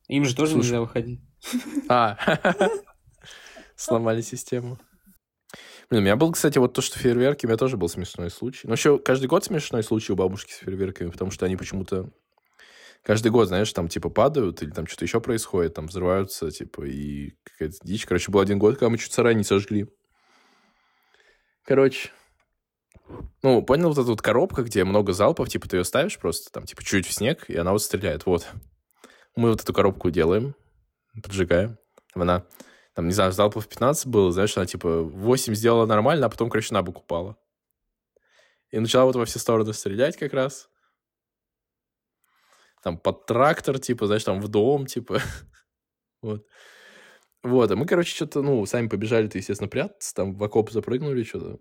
[0.08, 0.64] Им же тоже Слушай...
[0.64, 1.20] нельзя выходить.
[1.88, 2.18] А,
[3.76, 4.78] сломали систему.
[5.88, 8.68] Блин, у меня был, кстати, вот то, что фейерверки, у меня тоже был смешной случай.
[8.68, 12.10] Но еще каждый год смешной случай у бабушки с фейерверками, потому что они почему-то
[13.02, 17.32] каждый год, знаешь, там, типа, падают, или там что-то еще происходит, там, взрываются, типа, и
[17.42, 18.06] какая-то дичь.
[18.06, 19.88] Короче, был один год, когда мы чуть сарай не сожгли.
[21.70, 22.10] Короче,
[23.44, 26.66] ну, понял, вот эта вот коробка, где много залпов, типа, ты ее ставишь просто, там,
[26.66, 28.44] типа, чуть в снег, и она вот стреляет, вот.
[29.36, 30.56] Мы вот эту коробку делаем,
[31.22, 31.78] поджигаем.
[32.12, 32.44] Она,
[32.96, 36.74] там, не знаю, залпов 15 было, знаешь, она, типа, 8 сделала нормально, а потом, короче,
[36.74, 37.36] на бок упала.
[38.72, 40.68] И начала вот во все стороны стрелять как раз
[42.82, 45.20] там под трактор, типа, знаешь, там в дом, типа.
[46.20, 46.44] вот.
[47.42, 51.58] Вот, а мы, короче, что-то, ну, сами побежали-то, естественно, прятаться, там в окоп запрыгнули, что-то.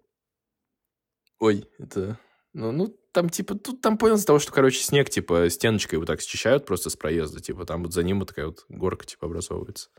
[1.39, 2.19] Ой, это...
[2.51, 6.07] Ну, ну, там, типа, тут там понял из-за того, что, короче, снег, типа, стеночкой вот
[6.07, 9.27] так счищают просто с проезда, типа, там вот за ним вот такая вот горка, типа,
[9.27, 9.89] образовывается.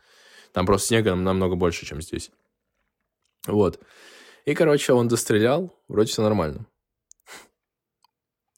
[0.52, 2.30] Там просто снега намного больше, чем здесь.
[3.46, 3.80] Вот.
[4.44, 6.66] И, короче, он дострелял, вроде все нормально.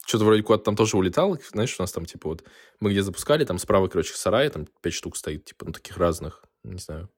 [0.05, 1.37] Что-то вроде куда-то там тоже улетал.
[1.51, 2.43] Знаешь, у нас там, типа, вот
[2.79, 6.43] мы где запускали, там справа, короче, сарай, там пять штук стоит, типа, ну, таких разных,
[6.63, 7.09] не знаю.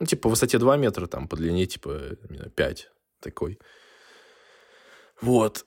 [0.00, 2.90] Ну, типа, по высоте 2 метра, там, по длине, типа, не знаю, 5
[3.20, 3.58] такой.
[5.20, 5.66] Вот.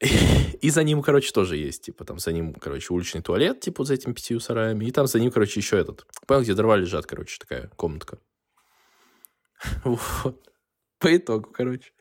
[0.60, 3.94] И за ним, короче, тоже есть, типа, там за ним, короче, уличный туалет, типа, за
[3.94, 4.84] этими пятью сараями.
[4.86, 6.06] И там за ним, короче, еще этот.
[6.26, 8.18] Понял, где дрова лежат, короче, такая комнатка.
[9.84, 10.48] Вот.
[10.98, 11.92] По итогу, короче.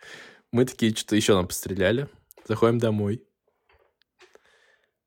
[0.52, 2.08] Мы такие что-то еще нам постреляли.
[2.46, 3.24] Заходим домой.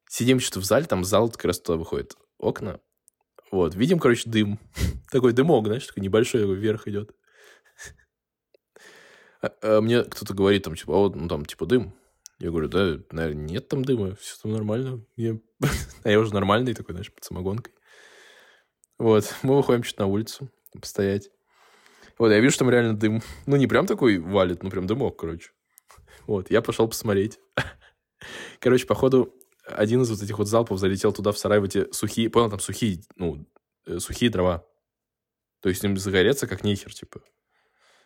[0.09, 2.16] Сидим что-то в зале, там зал как раз туда выходит.
[2.38, 2.81] Окна.
[3.51, 4.59] Вот, видим, короче, дым.
[5.11, 7.11] Такой дымок, знаешь, такой небольшой вверх идет.
[9.43, 11.95] А, а мне кто-то говорит, там, типа, а вот, ну, там, типа, дым.
[12.39, 15.05] Я говорю, да, наверное, нет там дыма, все там нормально.
[15.19, 17.75] А я уже нормальный такой, знаешь, под самогонкой.
[18.99, 21.31] Вот, мы выходим что-то на улицу постоять.
[22.19, 23.23] Вот, я вижу, что там реально дым.
[23.47, 25.51] Ну, не прям такой валит, ну, прям дымок, короче.
[26.27, 27.41] Вот, я пошел посмотреть.
[28.61, 29.35] Короче, походу,
[29.72, 32.61] один из вот этих вот залпов залетел туда в сарай в эти сухие, понял, там
[32.61, 33.46] сухие, ну,
[33.87, 34.66] э, сухие дрова.
[35.61, 37.20] То есть им загореться как нехер, типа.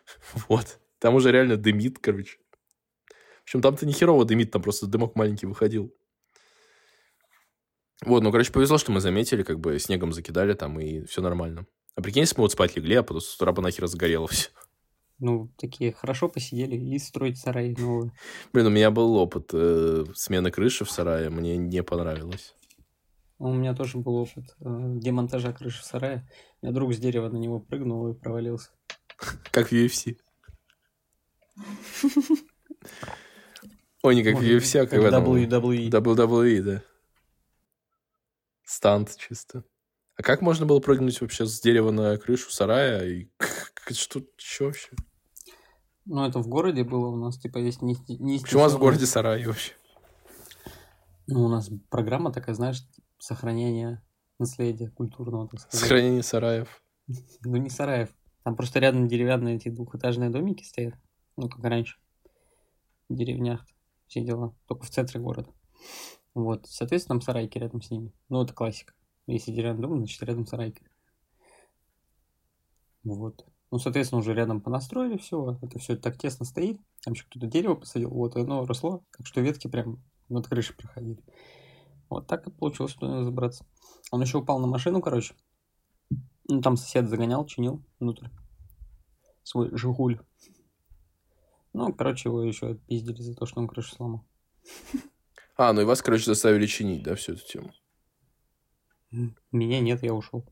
[0.49, 0.79] Вот.
[0.99, 2.37] Там уже реально дымит, короче.
[3.39, 5.95] В общем, там-то не херово дымит, там просто дымок маленький выходил.
[8.01, 11.65] Вот, ну, короче, повезло, что мы заметили, как бы снегом закидали там, и все нормально.
[11.95, 14.49] А прикинь, если мы вот спать легли, а потом с утра бы нахер сгорело все.
[15.17, 18.11] Ну, такие хорошо посидели и строить сараи новые.
[18.51, 22.53] Блин, у меня был опыт э, смены крыши в сарае, мне не понравилось.
[23.37, 26.27] У меня тоже был опыт э, демонтажа крыши в сарае.
[26.61, 28.71] У меня друг с дерева на него прыгнул и провалился.
[29.51, 30.17] Как в UFC.
[34.03, 35.05] Ой, не как в UFC, а как в.
[35.05, 35.89] WWE.
[35.89, 36.83] WWE, да.
[38.63, 39.63] Стант чисто.
[40.17, 43.05] А как можно было прыгнуть вообще с дерева на крышу сарая?
[43.05, 43.29] И
[43.91, 44.89] что, что вообще?
[46.05, 48.79] Ну, это в городе было у нас, типа, есть не, не Почему у вас в
[48.79, 49.73] городе сарай вообще?
[51.27, 52.83] Ну, у нас программа такая, знаешь,
[53.17, 54.03] сохранение
[54.39, 55.79] наследия культурного, так сказать.
[55.79, 56.81] Сохранение сараев.
[57.43, 58.09] Ну, не сараев.
[58.43, 60.95] Там просто рядом деревянные эти двухэтажные домики стоят.
[61.37, 61.97] Ну, как раньше.
[63.09, 63.63] В деревнях.
[64.07, 64.55] Все дела.
[64.67, 65.51] Только в центре города.
[66.33, 66.65] Вот.
[66.67, 68.11] Соответственно, там сарайки рядом с ними.
[68.29, 68.94] Ну, это классика.
[69.27, 70.83] Если деревянный дом, значит, рядом сарайка.
[73.03, 73.45] Вот.
[73.71, 75.57] Ну, соответственно, уже рядом понастроили все.
[75.61, 76.79] Это все так тесно стоит.
[77.03, 78.11] Там еще кто-то дерево посадил.
[78.11, 79.03] Вот, оно росло.
[79.17, 81.23] Так что ветки прям над крышей проходили.
[82.09, 83.65] Вот так и получилось туда забраться.
[84.11, 85.35] Он еще упал на машину, короче.
[86.47, 88.27] Ну, там сосед загонял, чинил внутрь.
[89.43, 90.19] Свой Жигуль.
[91.73, 94.25] Ну, короче, его еще отпиздили за то, что он крышу сломал.
[95.57, 97.71] А, ну и вас, короче, заставили чинить, да, всю эту тему?
[99.51, 100.45] Меня нет, я ушел.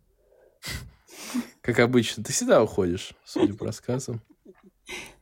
[1.62, 2.24] Как обычно.
[2.24, 4.22] Ты всегда уходишь, судя по рассказам.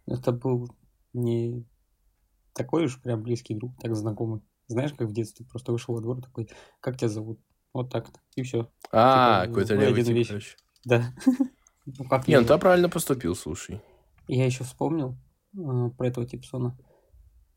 [0.05, 0.69] Это был
[1.13, 1.65] не
[2.53, 4.41] такой уж прям близкий друг, так знакомый.
[4.67, 6.49] Знаешь, как в детстве, просто вышел во двор такой,
[6.79, 7.39] как тебя зовут?
[7.73, 8.69] Вот так-то, и все.
[8.91, 10.57] А, Типа, какой-то ну, левый тип, короче.
[10.85, 11.13] Да.
[11.83, 13.81] Ну, как Не, ну ты правильно поступил, слушай.
[14.27, 15.17] Я еще вспомнил
[15.57, 16.77] э, про этого Типсона.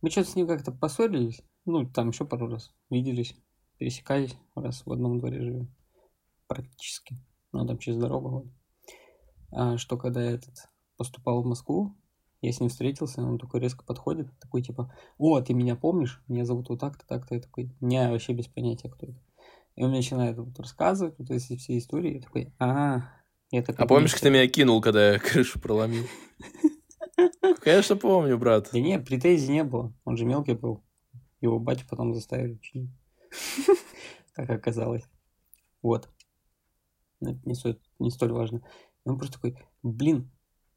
[0.01, 1.43] Мы что-то с ним как-то поссорились.
[1.67, 3.37] Ну, там еще пару раз виделись,
[3.79, 5.75] пересекались, раз в одном дворе живем.
[6.47, 7.17] Практически.
[7.53, 8.29] Ну, там через дорогу.
[8.29, 8.47] Вот.
[9.53, 11.97] А что, когда я этот поступал в Москву,
[12.41, 16.23] я с ним встретился, он такой резко подходит, такой типа, о, ты меня помнишь?
[16.29, 17.37] Меня зовут вот так-то, так-то.
[17.37, 19.19] Я такой, не, вообще без понятия, кто это.
[19.77, 22.17] И он мне начинает вот рассказывать вот эти все истории.
[22.17, 23.09] Я такой, а,
[23.51, 26.05] я такой, А помнишь, «Блин, как ты меня кинул, когда я крышу проломил?
[27.61, 28.69] Конечно, помню, брат.
[28.73, 29.95] Да не, претензий не было.
[30.05, 30.85] Он же мелкий был.
[31.41, 32.91] Его батю потом заставили чинить.
[34.35, 35.05] Как оказалось.
[35.83, 36.09] Вот.
[37.21, 38.59] Это не, столь- не столь важно.
[39.05, 40.31] И он просто такой, блин,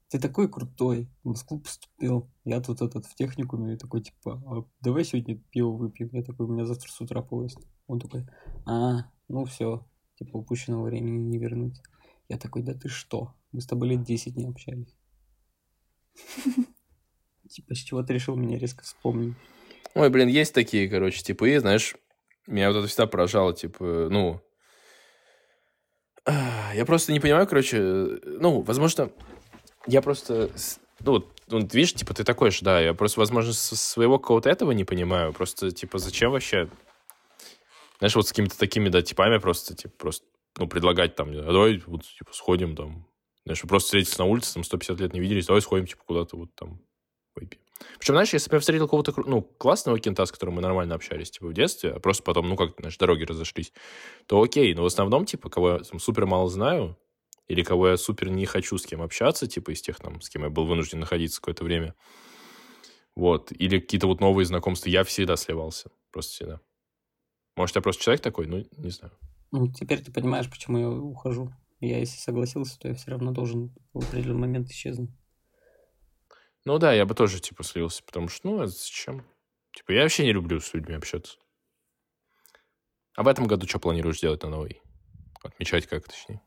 [0.10, 2.30] ты такой крутой, в Москву поступил.
[2.46, 6.10] Я тут этот в техникуме, и такой, типа, «А давай сегодня пиво выпьем.
[6.14, 7.60] Я такой, у меня завтра с утра поезд.
[7.88, 8.26] Он такой,
[8.66, 11.82] а, ну все, типа, упущенного времени не вернуть.
[12.30, 13.34] Я такой, да ты что?
[13.52, 14.96] Мы с тобой лет 10 не общались.
[17.50, 19.36] Типа, с чего ты решил меня резко вспомнить?
[19.94, 21.96] Ой, блин, есть такие, короче, типы, знаешь,
[22.48, 24.42] меня вот это всегда поражало, типа, ну...
[26.74, 29.12] Я просто не понимаю, короче, ну, возможно,
[29.88, 30.50] я просто...
[31.00, 34.72] Ну, вот, ну, видишь, типа, ты такой же, да, я просто, возможно, своего какого-то этого
[34.72, 36.70] не понимаю, просто, типа, зачем вообще...
[38.00, 40.26] Знаешь, вот с какими-то такими, да, типами просто, типа, просто,
[40.58, 43.08] ну, предлагать там, а давай, вот, типа, сходим там,
[43.46, 46.54] знаешь, просто встретитесь на улице, там, 150 лет не виделись, давай сходим, типа, куда-то вот
[46.56, 46.82] там
[47.36, 47.62] выпьем.
[48.00, 50.96] Причем, знаешь, если бы я встретил какого-то, кру- ну, классного кента, с которым мы нормально
[50.96, 53.74] общались, типа, в детстве, а просто потом, ну, как, знаешь, дороги разошлись,
[54.26, 54.74] то окей.
[54.74, 56.98] Но в основном, типа, кого я там, супер мало знаю,
[57.48, 60.44] или кого я супер не хочу с кем общаться, типа, из тех, там, с кем
[60.44, 61.96] я был вынужден находиться какое-то время,
[63.16, 66.62] вот, или какие-то вот новые знакомства, я всегда сливался, просто всегда.
[67.56, 69.14] Может, я просто человек такой, ну, не знаю.
[69.52, 71.52] Ну, теперь ты понимаешь, почему я ухожу.
[71.80, 75.12] Я если согласился, то я все равно должен в определенный момент исчезнуть.
[76.68, 79.26] Ну да, я бы тоже, типа, слился, потому что, ну, а зачем?
[79.72, 81.38] Типа, я вообще не люблю с людьми общаться.
[83.16, 84.82] А в этом году что планируешь делать на новый?
[85.42, 86.42] Отмечать как, точнее.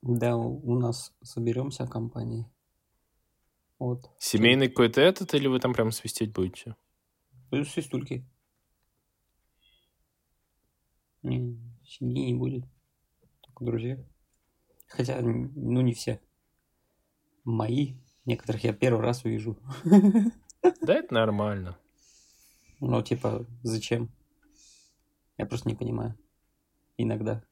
[0.00, 2.46] Да, у нас соберемся компанией.
[3.78, 4.10] Вот.
[4.18, 6.74] Семейный какой-то этот, или вы там прям свистеть будете?
[7.50, 8.24] Плюс свистульки.
[11.22, 12.64] Не, семьи не будет.
[13.42, 14.02] Только друзья.
[14.86, 16.18] Хотя, ну, не все.
[17.44, 17.96] Мои.
[18.28, 19.56] Некоторых я первый раз увижу.
[20.82, 21.78] Да, это нормально.
[22.80, 24.10] Ну, типа, зачем?
[25.38, 26.14] Я просто не понимаю.
[26.98, 27.42] Иногда.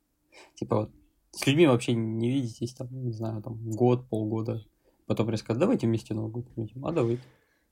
[0.56, 0.90] Типа, вот,
[1.30, 4.66] с людьми вообще не видитесь, там, не знаю, там, год, полгода.
[5.06, 6.84] Потом резко, давайте вместе Новый год отметим.
[6.84, 7.22] А давайте.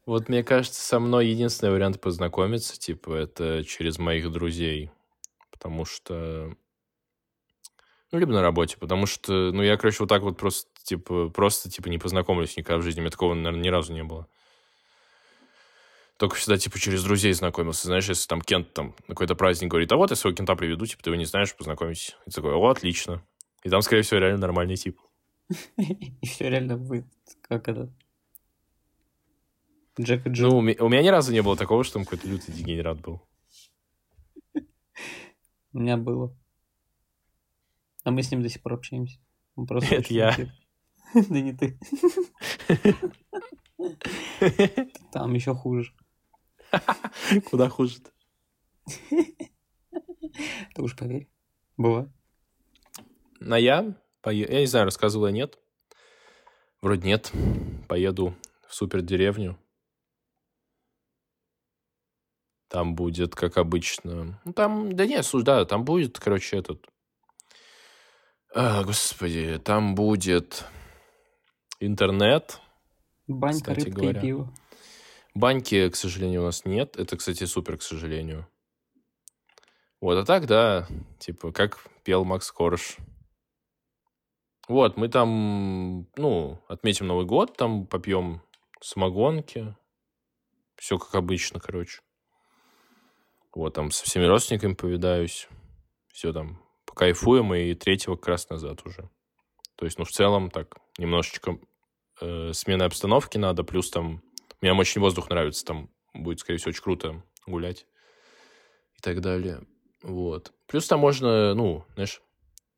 [0.07, 4.91] Вот мне кажется, со мной единственный вариант познакомиться, типа, это через моих друзей.
[5.51, 6.55] Потому что...
[8.13, 11.69] Ну, либо на работе, потому что, ну, я, короче, вот так вот просто, типа, просто,
[11.71, 13.01] типа, не познакомлюсь никогда в жизни.
[13.01, 14.29] У меня такого, наверное, ни разу не было.
[16.17, 17.89] только всегда, типа, через друзей знакомился.
[17.89, 20.87] Знаешь, если там Кент там на какой-то праздник говорит, а вот я своего Кента приведу,
[20.87, 22.17] типа, ты его не знаешь, познакомитесь.
[22.27, 23.23] И такой, о, отлично.
[23.65, 25.01] И там, скорее всего, реально нормальный тип.
[25.77, 27.07] И все реально будет,
[27.43, 27.93] как это,
[30.01, 30.51] Джек и Джилл.
[30.51, 33.23] Ну, у меня ни разу не было такого, что там какой-то лютый дегенерат был.
[35.73, 36.37] У меня было.
[38.03, 39.19] А мы с ним до сих пор общаемся.
[39.55, 40.37] Он просто Это я.
[41.29, 41.79] Да не ты.
[45.13, 45.93] Там еще хуже.
[47.51, 48.11] Куда хуже-то?
[50.75, 51.29] Ты уж поверь.
[51.77, 52.09] Бывает.
[53.41, 53.97] На я?
[54.27, 55.59] Я не знаю, рассказывала нет.
[56.81, 57.31] Вроде нет.
[57.89, 58.35] Поеду
[58.67, 59.59] в супер деревню.
[62.69, 64.41] Там будет, как обычно...
[64.45, 66.85] Ну, там, да нет, слушай, да, там будет, короче, этот...
[68.53, 70.67] А, господи, там будет
[71.81, 72.61] интернет.
[73.27, 74.21] Банька, рыбка говоря.
[74.21, 74.55] и пиво.
[75.35, 76.97] Баньки, к сожалению, у нас нет.
[76.97, 78.47] Это, кстати, супер, к сожалению.
[80.01, 80.87] Вот, а так, да,
[81.19, 82.99] типа, как пел Макс Корж.
[84.69, 88.43] Вот, мы там, ну, отметим Новый год, там попьем
[88.81, 89.75] самогонки.
[90.77, 92.01] Все как обычно, короче.
[93.55, 95.49] Вот, там со всеми родственниками повидаюсь.
[96.13, 99.11] Все там покайфуем, и третьего как раз назад уже.
[99.77, 101.59] То есть, ну, в целом, так, немножечко
[102.21, 104.23] э, смены обстановки надо, плюс там...
[104.61, 107.87] Мне очень воздух нравится, там будет, скорее всего, очень круто гулять
[108.97, 109.61] и так далее.
[110.03, 110.53] Вот.
[110.67, 112.23] Плюс там можно, ну, знаешь,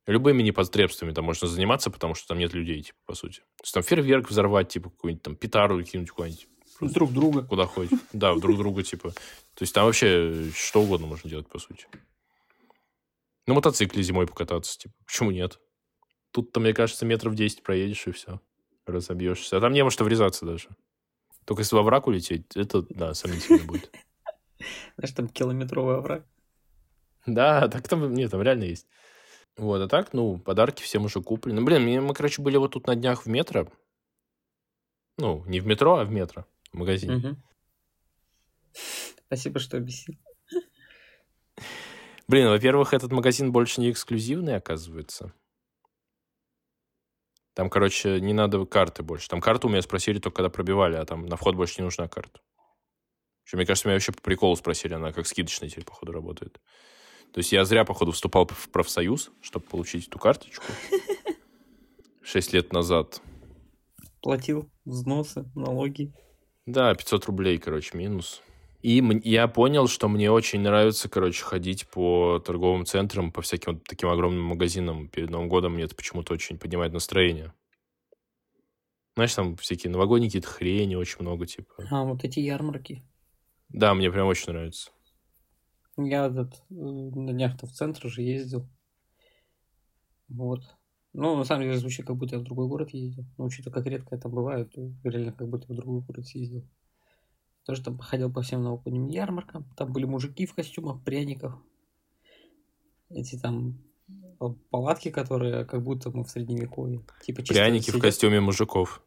[0.07, 3.40] любыми непотребствами там можно заниматься, потому что там нет людей, типа, по сути.
[3.40, 6.49] То есть там фейерверк взорвать, типа, какую-нибудь там петару кинуть куда-нибудь.
[6.80, 7.42] Друг друга.
[7.42, 7.99] Куда ходить.
[8.12, 9.11] Да, друг друга, типа.
[9.11, 11.86] То есть там вообще что угодно можно делать, по сути.
[13.47, 14.94] На мотоцикле зимой покататься, типа.
[15.07, 15.59] Почему нет?
[16.37, 18.43] Тут-то, мне кажется, метров 10 проедешь, и все.
[18.84, 19.57] Разобьешься.
[19.57, 20.68] А там не во что врезаться даже.
[21.47, 23.91] Только если во враг улететь, это, да, сомнительно будет.
[24.99, 26.26] Знаешь, там километровый овраг.
[27.24, 28.87] Да, так там, нет, там реально есть.
[29.57, 31.62] Вот, а так, ну, подарки всем уже куплены.
[31.62, 33.66] Блин, мы, короче, были вот тут на днях в метро.
[35.16, 37.16] Ну, не в метро, а в метро, в магазине.
[37.16, 37.37] Угу.
[39.26, 40.18] Спасибо, что объяснил.
[42.28, 45.32] Блин, во-первых, этот магазин больше не эксклюзивный, оказывается.
[47.57, 49.30] Там, короче, не надо карты больше.
[49.30, 52.07] Там карту у меня спросили только когда пробивали, а там на вход больше не нужна
[52.07, 52.40] карта.
[53.46, 56.61] Еще, мне кажется, меня вообще по приколу спросили, она как скидочная теперь, походу, работает.
[57.32, 60.66] То есть я зря, походу, вступал в профсоюз, чтобы получить эту карточку.
[62.22, 63.22] Шесть лет назад.
[64.20, 66.12] Платил взносы, налоги.
[66.66, 68.42] Да, 500 рублей, короче, минус.
[68.82, 73.84] И я понял, что мне очень нравится, короче, ходить по торговым центрам, по всяким вот
[73.84, 75.74] таким огромным магазинам перед Новым годом.
[75.74, 77.52] Мне это почему-то очень поднимает настроение.
[79.14, 81.72] Знаешь, там всякие новогодние какие-то хрени очень много, типа.
[81.90, 83.02] А, вот эти ярмарки.
[83.70, 84.90] Да, мне прям очень нравится.
[85.96, 88.68] Я этот, э, на днях-то в центр уже ездил.
[90.28, 90.60] Вот.
[91.14, 93.24] Ну, на самом деле, звучит, как будто я в другой город ездил.
[93.38, 96.68] Но учитывая, как редко это бывает, реально как будто в другой город съездил.
[97.66, 99.64] Тоже там походил по всем новогодним ярмаркам.
[99.76, 101.52] Там были мужики в костюмах, пряников.
[103.10, 107.04] Эти там э, палатки, которые как будто мы в средневековье.
[107.22, 107.96] Типа Пряники сидят.
[107.96, 109.02] в костюме мужиков.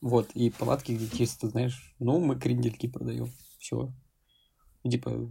[0.00, 3.30] Вот, и палатки, где чисто, знаешь, ну, мы крендельки продаем.
[3.60, 3.92] Все.
[4.82, 5.30] Типа,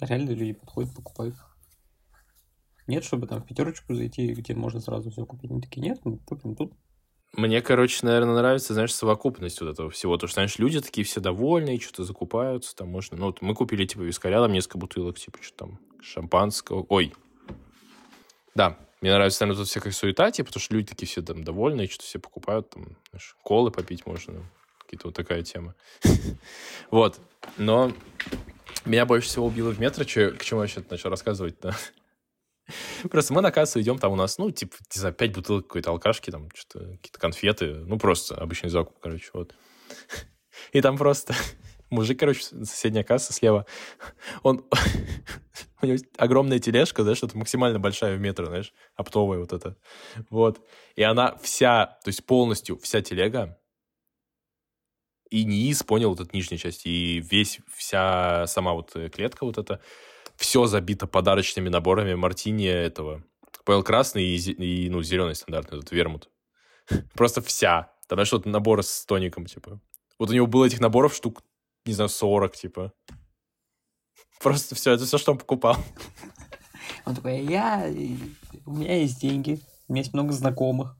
[0.00, 1.34] реально люди подходят, покупают.
[2.86, 5.50] Нет, чтобы там в пятерочку зайти, где можно сразу все купить.
[5.50, 6.72] Они такие, нет, мы купим тут.
[7.34, 10.16] Мне, короче, наверное, нравится, знаешь, совокупность вот этого всего.
[10.16, 13.16] То, что, знаешь, люди такие все довольные, что-то закупаются, там можно...
[13.16, 16.86] Ну, вот мы купили, типа, вискаря, там несколько бутылок, типа, что там, шампанского.
[16.88, 17.12] Ой.
[18.54, 21.88] Да, мне нравится, наверное, тут всякая суета, типа, потому что люди такие все там довольные,
[21.88, 24.42] что-то все покупают, там, знаешь, колы попить можно,
[24.80, 25.74] какие-то вот такая тема.
[26.90, 27.20] Вот.
[27.56, 27.92] Но
[28.84, 31.76] меня больше всего убило в метро, к чему я сейчас начал рассказывать, да.
[33.10, 35.90] Просто мы на кассу идем, там у нас, ну, типа, не знаю, пять бутылок какой-то
[35.90, 39.54] алкашки, там, что-то, какие-то конфеты, ну, просто обычный закуп, короче, вот.
[40.72, 41.34] И там просто
[41.90, 43.66] мужик, короче, соседняя касса слева,
[44.42, 44.64] он...
[45.82, 49.76] у него огромная тележка, знаешь, что-то максимально большая в метр, знаешь, оптовая вот это.
[50.30, 50.60] Вот.
[50.96, 53.58] И она вся, то есть полностью вся телега,
[55.30, 59.80] и низ, понял, вот эта нижняя часть, и весь, вся сама вот клетка вот эта,
[60.38, 63.24] все забито подарочными наборами мартини этого.
[63.64, 66.30] Пойл красный и, и ну, зеленый стандартный, этот вермут.
[67.14, 67.92] Просто вся.
[68.06, 69.80] Тогда что-то набор с тоником, типа.
[70.18, 71.42] Вот у него было этих наборов штук,
[71.84, 72.92] не знаю, 40, типа.
[74.40, 75.76] Просто все, это все, что он покупал.
[77.04, 77.86] Он такой, я,
[78.64, 80.96] у меня есть деньги, у меня есть много знакомых,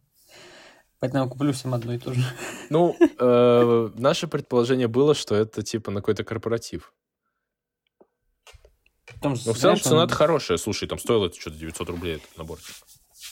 [1.00, 2.22] поэтому я куплю всем одно и то же.
[2.68, 6.92] Ну, э, наше предположение было, что это типа на какой-то корпоратив.
[9.20, 10.58] Там, Но в целом цена-то хорошая.
[10.58, 12.58] Слушай, там стоило это что-то 900 рублей этот набор.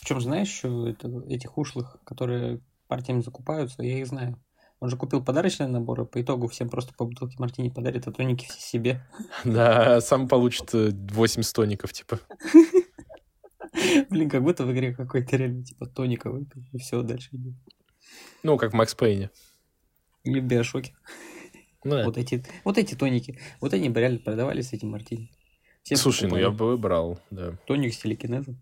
[0.00, 4.40] Причем, знаешь, еще это, этих ушлых, которые партиями закупаются, я их знаю.
[4.78, 8.46] Он же купил подарочные наборы, по итогу всем просто по бутылке мартини подарит, а тоники
[8.46, 9.06] все себе.
[9.44, 12.20] Да, сам получит 80 тоников, типа.
[14.10, 17.54] Блин, как будто в игре какой-то реально, типа, тоника выпил, и все, дальше идет.
[18.42, 19.30] Ну, как в Макс Пейне.
[20.24, 20.94] Или в Биошоке.
[21.84, 22.04] Ну, да.
[22.04, 25.30] Вот эти, вот эти тоники, вот они бы реально продавались с этим мартини.
[25.87, 26.43] Все Слушай, ну покупали.
[26.43, 27.57] я бы выбрал, да.
[27.64, 28.59] Тоник с телекинезом.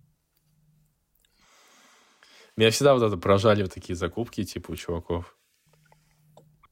[2.54, 5.34] Меня всегда вот это поражали вот такие закупки, типа, у чуваков.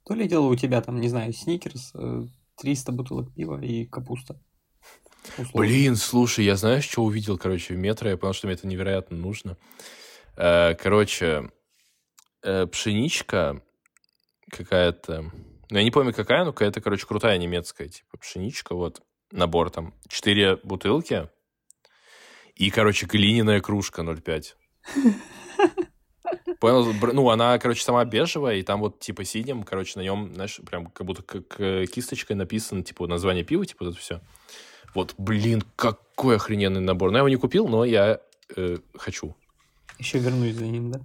[0.04, 2.24] То ли дело у тебя там, не знаю, сникерс, э,
[2.60, 4.38] 300 бутылок пива и капуста.
[5.38, 5.52] Условно.
[5.54, 8.10] Блин, слушай, я знаешь, что увидел, короче, в метро?
[8.10, 9.56] Я понял, что мне это невероятно нужно.
[10.36, 11.50] Э, Короче,
[12.42, 13.62] э, пшеничка
[14.50, 15.32] какая-то...
[15.70, 19.00] Ну, я не помню, какая, но какая-то, короче, крутая немецкая, типа, пшеничка, вот,
[19.32, 19.94] набор там.
[20.08, 21.28] Четыре бутылки
[22.54, 24.54] и, короче, глиняная кружка 0,5.
[26.60, 26.92] Понял?
[27.12, 30.86] Ну, она, короче, сама бежевая, и там вот, типа, синим, короче, на нем, знаешь, прям
[30.86, 31.56] как будто как
[31.90, 34.20] кисточкой написано, типа, название пива, типа, вот это все.
[34.94, 37.10] Вот, блин, какой охрененный набор.
[37.10, 38.20] Но я его не купил, но я
[38.54, 39.34] э, хочу.
[39.98, 41.00] Еще вернусь за ним, да?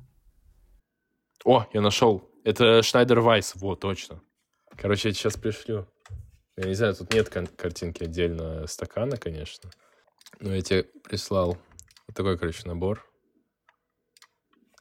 [1.45, 2.29] О, я нашел.
[2.43, 4.21] Это Schneider Weiss, вот, точно.
[4.75, 5.87] Короче, я сейчас пришлю.
[6.57, 9.69] Я не знаю, тут нет кон- картинки отдельно стакана, конечно.
[10.39, 11.57] Но я тебе прислал
[12.07, 13.05] вот такой, короче, набор.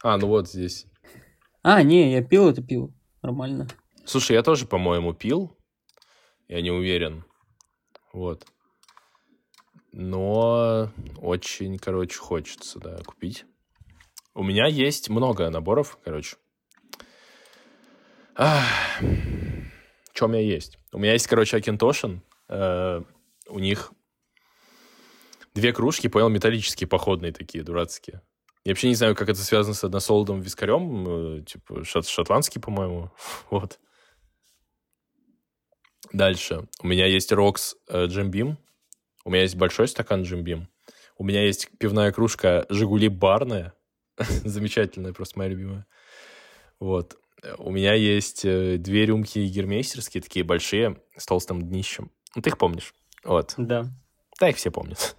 [0.02, 0.86] А, ну вот здесь.
[1.62, 2.94] А, не, я пил это пиво.
[3.22, 3.68] Нормально.
[4.06, 5.58] Слушай, я тоже, по-моему, пил.
[6.48, 7.24] Я не уверен.
[8.12, 8.46] Вот.
[9.92, 13.44] Но очень, короче, хочется, да, купить.
[14.34, 16.36] У меня есть много наборов, короче.
[18.34, 19.35] Что
[20.24, 20.78] у меня есть?
[20.92, 22.22] У меня есть, короче, Акинтошин.
[22.48, 23.02] Э,
[23.48, 23.92] у них
[25.54, 28.22] две кружки, понял, металлические, походные такие, дурацкие.
[28.64, 31.38] Я вообще не знаю, как это связано с односолодовым вискарем.
[31.38, 33.10] э, Типа шот- шотландский, по-моему.
[33.50, 33.78] Вот.
[36.12, 36.68] Дальше.
[36.80, 38.58] У меня есть Рокс Джим Бим.
[39.24, 40.68] У меня есть большой стакан Джим Бим.
[41.18, 43.74] У меня есть пивная кружка Жигули Барная.
[44.18, 45.86] Замечательная, просто моя любимая.
[46.78, 47.16] Вот.
[47.58, 52.10] У меня есть э, две рюмки гермейстерские, такие большие, с толстым днищем.
[52.34, 52.94] Ну, ты их помнишь.
[53.24, 53.54] Вот.
[53.56, 53.86] Да.
[54.38, 55.16] Да, их все помнят.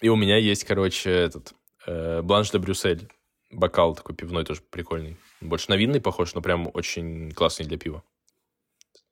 [0.00, 1.54] И у меня есть, короче, этот
[1.86, 3.08] э, Бланш де Брюссель.
[3.50, 5.16] Бокал такой пивной, тоже прикольный.
[5.40, 8.02] Больше на винный похож, но прям очень классный для пива.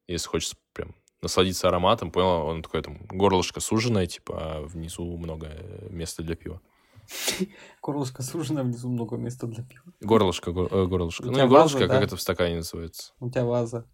[0.08, 5.48] Если хочется прям насладиться ароматом, понял, он такой там горлышко суженое, типа, а внизу много
[5.50, 6.60] э, места для пива.
[7.82, 9.84] Горлышко сужено, внизу много места для пива.
[10.00, 11.24] Горлышко, го- э, горлышко.
[11.24, 12.04] Ну, не горлышко, ваза, а как да?
[12.04, 13.12] это в стакане называется?
[13.20, 13.86] У тебя ваза.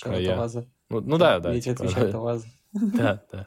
[0.00, 0.36] Края.
[0.36, 0.66] ваза?
[0.88, 1.52] Ну, ну да, да.
[1.52, 2.46] Я тебе отвечаю, это ваза.
[2.72, 3.46] Да, да.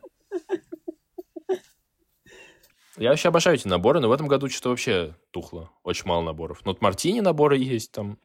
[2.98, 5.72] Я вообще обожаю эти наборы, но в этом году что-то вообще тухло.
[5.84, 6.62] Очень мало наборов.
[6.64, 8.20] Ну, вот Мартини наборы есть там.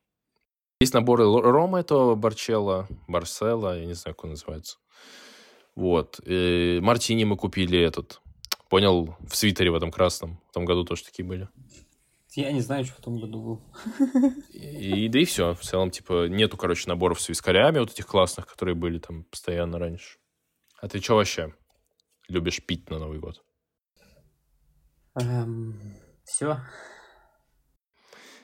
[0.81, 4.79] Есть наборы Рома, это Барчелла, Барселла, я не знаю, как он называется.
[5.75, 6.21] Вот.
[6.25, 8.21] И Мартини мы купили этот,
[8.69, 10.41] понял, в свитере в этом красном.
[10.51, 11.49] В том году тоже такие были.
[12.35, 13.63] Я не знаю, что в том году был.
[14.53, 15.55] И, да и все.
[15.55, 19.79] В целом, типа, нету, короче, наборов с вискарями вот этих классных, которые были там постоянно
[19.79, 20.19] раньше.
[20.81, 21.55] А ты что вообще
[22.29, 23.43] любишь пить на Новый год?
[26.25, 26.61] все.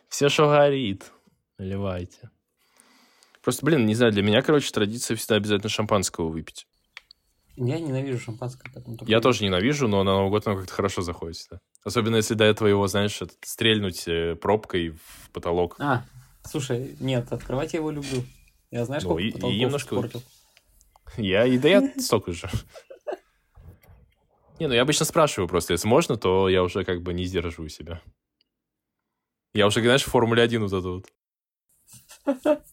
[0.09, 1.13] Все, что горит,
[1.59, 2.31] наливайте.
[3.43, 6.67] Просто, блин, не знаю, для меня, короче, традиция всегда обязательно шампанского выпить.
[7.57, 11.03] Я ненавижу шампанское, поэтому только Я тоже ненавижу, но на Новый год оно как-то хорошо
[11.03, 11.61] заходит всегда.
[11.85, 15.77] Особенно, если до этого его, знаешь, стрельнуть э, пробкой в потолок.
[15.79, 16.05] А,
[16.45, 18.25] слушай, нет, открывать я его люблю.
[18.71, 20.23] Я знаешь, Ну, сколько и- немножко- испортил?
[21.17, 22.51] Я, и да я столько же.
[24.59, 27.69] Не, ну я обычно спрашиваю просто, если можно, то я уже как бы не сдерживаю
[27.69, 28.01] себя.
[29.53, 31.07] Я уже, знаешь, в Формуле 1 вот это вот.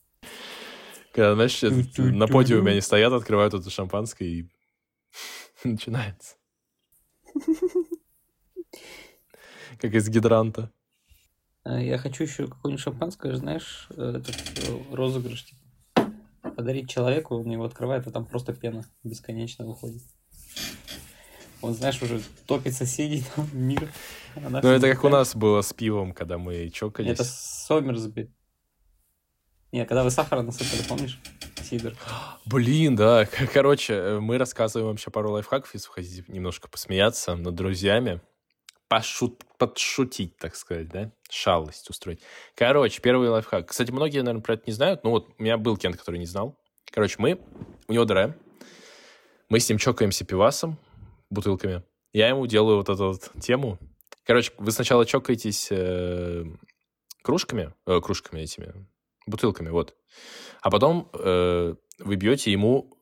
[1.13, 1.61] Когда, знаешь,
[1.97, 4.49] на подиуме они стоят, открывают это шампанское и
[5.63, 6.35] начинается.
[9.79, 10.71] Как из гидранта.
[11.63, 16.11] А, Я хочу еще какое-нибудь шампанское, знаешь, э, этот э, розыгрыш, типа,
[16.55, 20.01] подарить человеку, он его открывает, а там просто пена бесконечно выходит.
[21.61, 23.91] Он, знаешь, уже топит соседей, там, мир.
[24.35, 27.11] а Ну, это как у нас было с пивом, когда мы чокались.
[27.11, 28.33] Это Сомерсби.
[29.71, 31.19] Не, когда вы сахара насыпали, помнишь?
[31.63, 31.93] Сидор.
[32.45, 33.25] Блин, да.
[33.53, 38.21] Короче, э, мы рассказываем вообще пару лайфхаков, если вы хотите немножко посмеяться над друзьями.
[38.87, 41.11] пошут, подшутить, так сказать, да?
[41.29, 42.21] Шалость устроить.
[42.55, 43.69] Короче, первый лайфхак.
[43.69, 45.03] Кстати, многие, наверное, про это не знают.
[45.03, 46.57] Ну вот, у меня был Кент, который не знал.
[46.91, 47.39] Короче, мы,
[47.87, 48.35] у него ДР,
[49.47, 50.77] мы с ним чокаемся пивасом,
[51.29, 51.83] бутылками.
[52.11, 53.79] Я ему делаю вот эту вот тему.
[54.25, 56.43] Короче, вы сначала чокаетесь э,
[57.21, 58.87] кружками, э, кружками этими,
[59.27, 59.95] бутылками, вот.
[60.61, 62.97] А потом э, вы бьете ему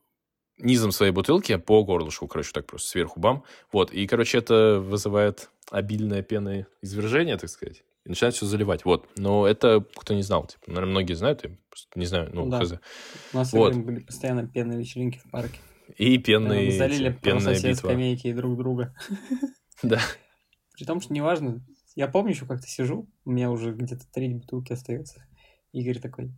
[0.57, 3.43] низом своей бутылки по горлышку, короче, так просто сверху бам.
[3.72, 7.84] Вот, и, короче, это вызывает обильное пеное извержение, так сказать.
[8.05, 8.86] И начинает все заливать.
[8.86, 9.07] Вот.
[9.17, 10.47] Но это кто не знал.
[10.47, 12.30] Типа, наверное, многие знают, я просто не знаю.
[12.34, 12.59] Ну, Да.
[12.59, 12.74] хз.
[13.34, 13.76] У нас Вот.
[13.76, 15.59] были постоянно пенные вечеринки в парке.
[15.97, 17.74] И пенные, мы залили пенная битва.
[17.74, 18.93] скамейки и друг друга.
[19.84, 19.99] Да.
[20.74, 21.61] При том, что неважно,
[21.95, 25.26] я помню, еще как-то сижу, у меня уже где-то треть бутылки остается.
[25.72, 26.32] Игорь такой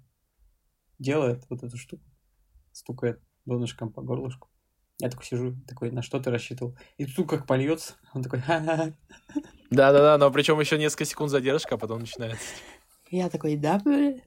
[1.00, 2.04] делает вот эту штуку,
[2.72, 4.50] стукает донышком по горлышку.
[5.00, 6.78] Я такой сижу, такой, на что ты рассчитывал?
[6.98, 8.94] И тут как польется, он такой, ха-ха.
[9.72, 12.46] Да-да-да, но причем еще несколько секунд задержка, а потом начинается.
[13.10, 14.22] Я такой, да, бля?»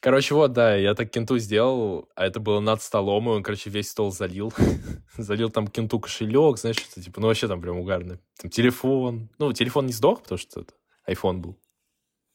[0.00, 3.70] Короче, вот, да, я так кенту сделал, а это было над столом, и он, короче,
[3.70, 4.52] весь стол залил.
[5.16, 8.20] залил там кенту кошелек, знаешь, что типа, ну, вообще там прям угарно.
[8.40, 9.30] Там телефон.
[9.38, 10.74] Ну, телефон не сдох, потому что это
[11.08, 11.58] iPhone был.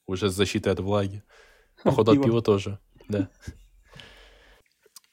[0.08, 1.24] Уже с защитой от влаги.
[1.84, 3.30] Походу, от пива тоже, да.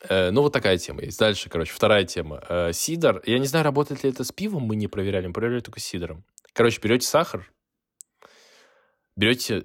[0.08, 1.18] Э, Ну, вот такая тема есть.
[1.18, 2.42] Дальше, короче, вторая тема.
[2.48, 3.22] Э, Сидор.
[3.26, 5.84] Я не знаю, работает ли это с пивом, мы не проверяли, мы проверяли только с
[5.84, 6.24] сидором.
[6.52, 7.50] Короче, берете сахар,
[9.16, 9.64] берете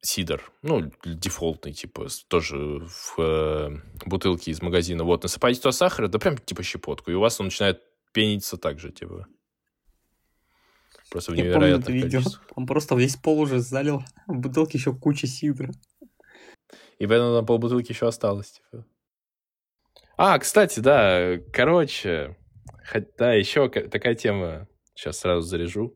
[0.00, 2.56] сидор, ну, дефолтный, типа, тоже
[2.86, 3.70] в э,
[4.04, 5.04] бутылке из магазина.
[5.04, 8.78] Вот, насыпаете туда сахара, да прям типа щепотку, и у вас он начинает пениться так
[8.78, 9.26] же, типа.
[11.10, 12.20] Просто в невероятном это видео.
[12.54, 15.70] Он просто весь пол уже залил, в бутылке еще куча сидра.
[16.98, 18.86] И поэтому там полбутылки еще осталось, типа.
[20.16, 22.36] А, кстати, да, короче,
[23.18, 25.94] да, еще ка- такая тема, сейчас сразу заряжу.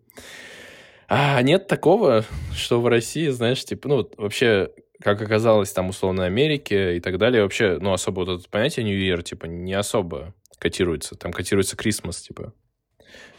[1.09, 6.97] А нет такого, что в России, знаешь, типа, ну, вообще, как оказалось, там, условно, Америке
[6.97, 11.17] и так далее, вообще, ну, особо вот это понятие New Year, типа, не особо котируется.
[11.17, 12.53] Там котируется Крисмас, типа,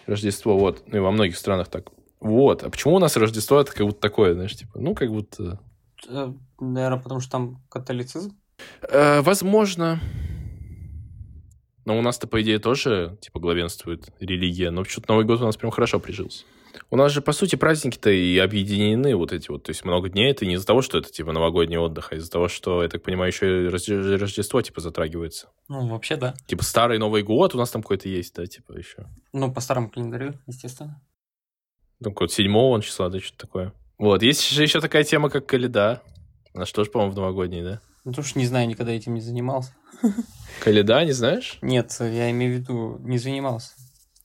[0.06, 0.84] Рождество, вот.
[0.88, 1.92] Ну, и во многих странах так.
[2.20, 2.64] Вот.
[2.64, 5.60] А почему у нас Рождество это как будто такое, знаешь, типа, ну, как будто...
[6.60, 8.38] Наверное, потому что там католицизм.
[8.82, 10.00] Э, возможно.
[11.86, 14.70] Но у нас-то, по идее, тоже, типа, главенствует религия.
[14.72, 16.46] Но почему-то Новый год у нас прям хорошо прижился.
[16.90, 19.64] У нас же, по сути, праздники-то и объединены вот эти вот.
[19.64, 22.30] То есть много дней это не из-за того, что это, типа, новогодний отдых, а из-за
[22.32, 25.50] того, что, я так понимаю, еще и Рожде- Рождество, типа, затрагивается.
[25.68, 26.34] Ну, вообще, да.
[26.48, 29.08] Типа, старый Новый год у нас там какой-то есть, да, типа, еще.
[29.34, 31.02] Ну, по старому календарю, естественно.
[32.00, 33.74] Ну, какой-то седьмого числа, да, что-то такое.
[33.98, 36.02] Вот, есть же еще такая тема, как Каледа.
[36.54, 37.82] Она что ж, по-моему, в новогодний, да?
[38.04, 39.76] Ну, что не знаю, никогда этим не занимался.
[40.60, 41.60] Каледа, не знаешь?
[41.62, 43.74] Нет, я имею в виду, не занимался.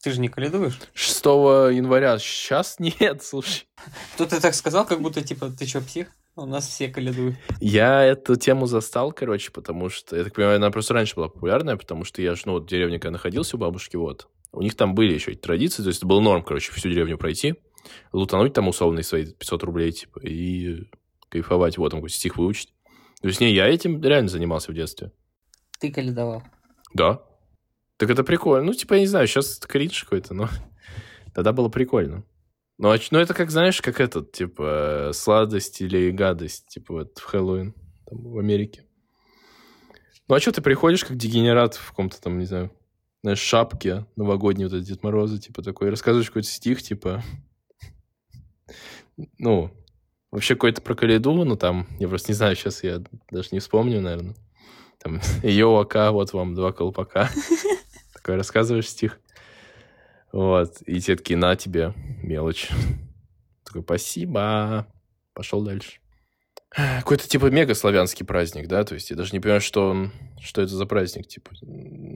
[0.07, 0.79] Ты же не каледуешь?
[0.95, 2.17] 6 января.
[2.21, 3.67] Сейчас нет, слушай.
[4.15, 6.13] Кто ты так сказал, как будто, типа, ты что, псих?
[6.37, 7.35] У нас все каледуют.
[7.59, 11.77] Я эту тему застал, короче, потому что, я так понимаю, она просто раньше была популярная,
[11.77, 14.77] потому что я же, ну, вот в деревне, когда находился у бабушки, вот, у них
[14.77, 17.57] там были еще эти традиции, то есть это был норм, короче, всю деревню пройти,
[18.13, 20.85] лутануть там условные свои 500 рублей, типа, и
[21.31, 22.73] кайфовать, вот, там какой-то стих выучить.
[23.23, 25.11] То есть, не, я этим реально занимался в детстве.
[25.81, 26.45] Ты каледовал.
[26.95, 27.23] Да.
[27.97, 28.67] Так это прикольно.
[28.67, 30.49] Ну, типа, я не знаю, сейчас кринж какой-то, но
[31.35, 32.25] тогда было прикольно.
[32.79, 37.19] Ну, а ну, это как, знаешь, как этот, типа, э, сладость или гадость, типа, вот
[37.19, 37.75] в Хэллоуин,
[38.07, 38.85] там, в Америке.
[40.29, 42.71] Ну, а что ты приходишь как дегенерат в каком-то там, не знаю,
[43.23, 47.23] знаешь, шапке новогодней, вот эти Дед Мороза, типа, такой, рассказываешь какой-то стих, типа,
[49.39, 49.71] ну,
[50.31, 54.03] вообще какой-то про Каледу, ну, там, я просто не знаю, сейчас я даже не вспомню,
[54.03, 54.37] наверное.
[54.99, 57.31] Там, йоу, ака, вот вам два колпака.
[58.27, 59.21] Такой рассказываешь стих.
[60.33, 60.83] Вот.
[60.85, 62.71] И те такие, на тебе, мелочь.
[63.65, 64.89] Такой, спасибо.
[65.33, 66.01] Пошел дальше.
[66.71, 68.83] Какой-то типа мега славянский праздник, да?
[68.83, 71.53] То есть я даже не понимаю, что он, что это за праздник, типа,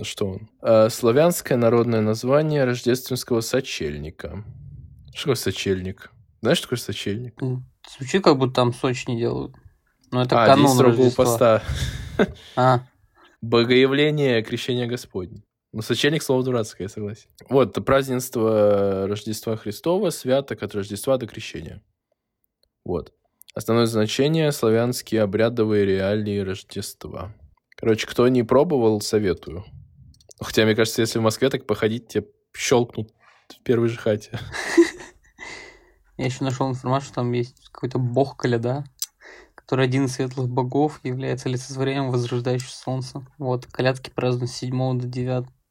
[0.03, 0.51] что он.
[0.61, 4.45] А, славянское народное название рождественского сочельника.
[5.15, 6.11] Что такое сочельник?
[6.41, 7.41] Знаешь, что такое сочельник?
[7.97, 9.55] Звучит, как будто там Сочи не делают.
[10.11, 11.25] Но это а, канун Рождества.
[11.25, 11.63] поста.
[12.57, 12.81] А,
[13.41, 15.45] Богоявление крещения Господня.
[15.73, 17.29] Ну, сочельник слово дурацкое, я согласен.
[17.49, 21.81] Вот, празднество Рождества Христова, святок от Рождества до крещения.
[22.85, 23.13] Вот.
[23.55, 27.35] Основное значение– славянские обрядовые реалии Рождества.
[27.77, 29.65] Короче, кто не пробовал, советую.
[30.41, 33.13] Хотя, мне кажется, если в Москве так походить, тебе щелкнут
[33.49, 34.41] в первой же хате.
[36.17, 38.85] я еще нашел информацию, что там есть какой-то бог Каляда,
[39.55, 43.25] который один из светлых богов, является олицетворением возрождающего солнца.
[43.39, 45.07] Вот, колядки празднуют с 7 до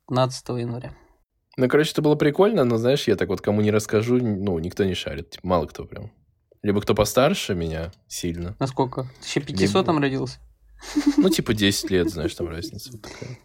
[0.10, 0.94] 19 января.
[1.58, 4.84] Ну, короче, это было прикольно, но, знаешь, я так вот кому не расскажу, ну, никто
[4.86, 5.32] не шарит.
[5.32, 6.12] Типа, мало кто прям.
[6.62, 8.56] Либо кто постарше меня сильно.
[8.60, 9.04] Насколько?
[9.22, 10.40] Ты еще 500 там родился?
[11.18, 13.38] Ну, типа 10 лет, знаешь, там разница вот такая.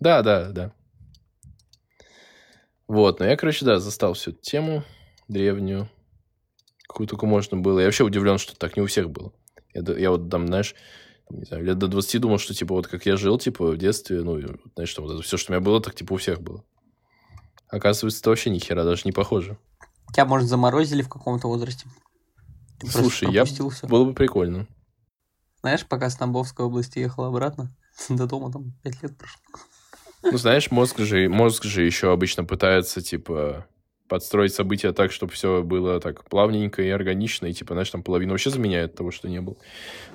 [0.00, 0.72] Да, да, да.
[2.88, 4.82] Вот, но я, короче, да, застал всю эту тему
[5.28, 5.88] древнюю,
[6.88, 7.78] какую только можно было.
[7.78, 9.32] Я вообще удивлен, что так не у всех было.
[9.72, 10.74] Я, я вот там, знаешь,
[11.30, 14.22] не знаю, лет до 20 думал, что, типа, вот как я жил, типа, в детстве,
[14.22, 14.38] ну,
[14.74, 16.64] знаешь, что вот это все, что у меня было, так, типа, у всех было.
[17.68, 19.58] Оказывается, это вообще ни хера даже не похоже.
[20.12, 21.86] Тебя, может, заморозили в каком-то возрасте?
[22.80, 23.44] Ты Слушай, я...
[23.44, 23.70] Всё.
[23.84, 24.66] Было бы прикольно.
[25.60, 27.70] Знаешь, пока с Тамбовской области ехал обратно,
[28.08, 29.40] до дома там пять лет прошло.
[30.22, 33.66] Ну, знаешь, мозг же, мозг же еще обычно пытается, типа,
[34.10, 38.32] подстроить события так, чтобы все было так плавненько и органично, и, типа, знаешь, там половину
[38.32, 39.56] вообще заменяет того, что не было.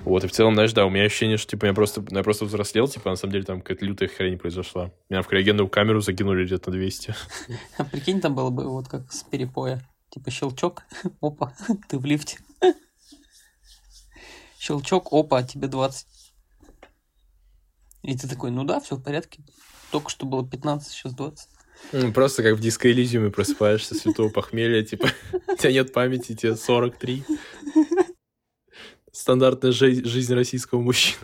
[0.04, 2.44] Вот, и в целом, знаешь, да, у меня ощущение, что, типа, я просто, я просто
[2.44, 4.92] взрослел, типа, на самом деле, там какая-то лютая хрень произошла.
[5.08, 7.14] Меня в криогенную камеру закинули где-то на 200.
[7.78, 9.82] А прикинь, там было бы вот как с перепоя.
[10.10, 10.82] Типа щелчок,
[11.22, 11.54] опа,
[11.88, 12.38] ты в лифте.
[14.58, 16.06] Щелчок, опа, тебе 20.
[18.02, 19.42] И ты такой, ну да, все в порядке.
[19.90, 21.48] Только что было 15, сейчас 20.
[22.14, 22.88] Просто как в диско
[23.30, 25.08] просыпаешься святого похмелья, типа,
[25.48, 27.24] у тебя нет памяти, тебе 43.
[29.12, 31.20] Стандартная жизнь российского мужчины.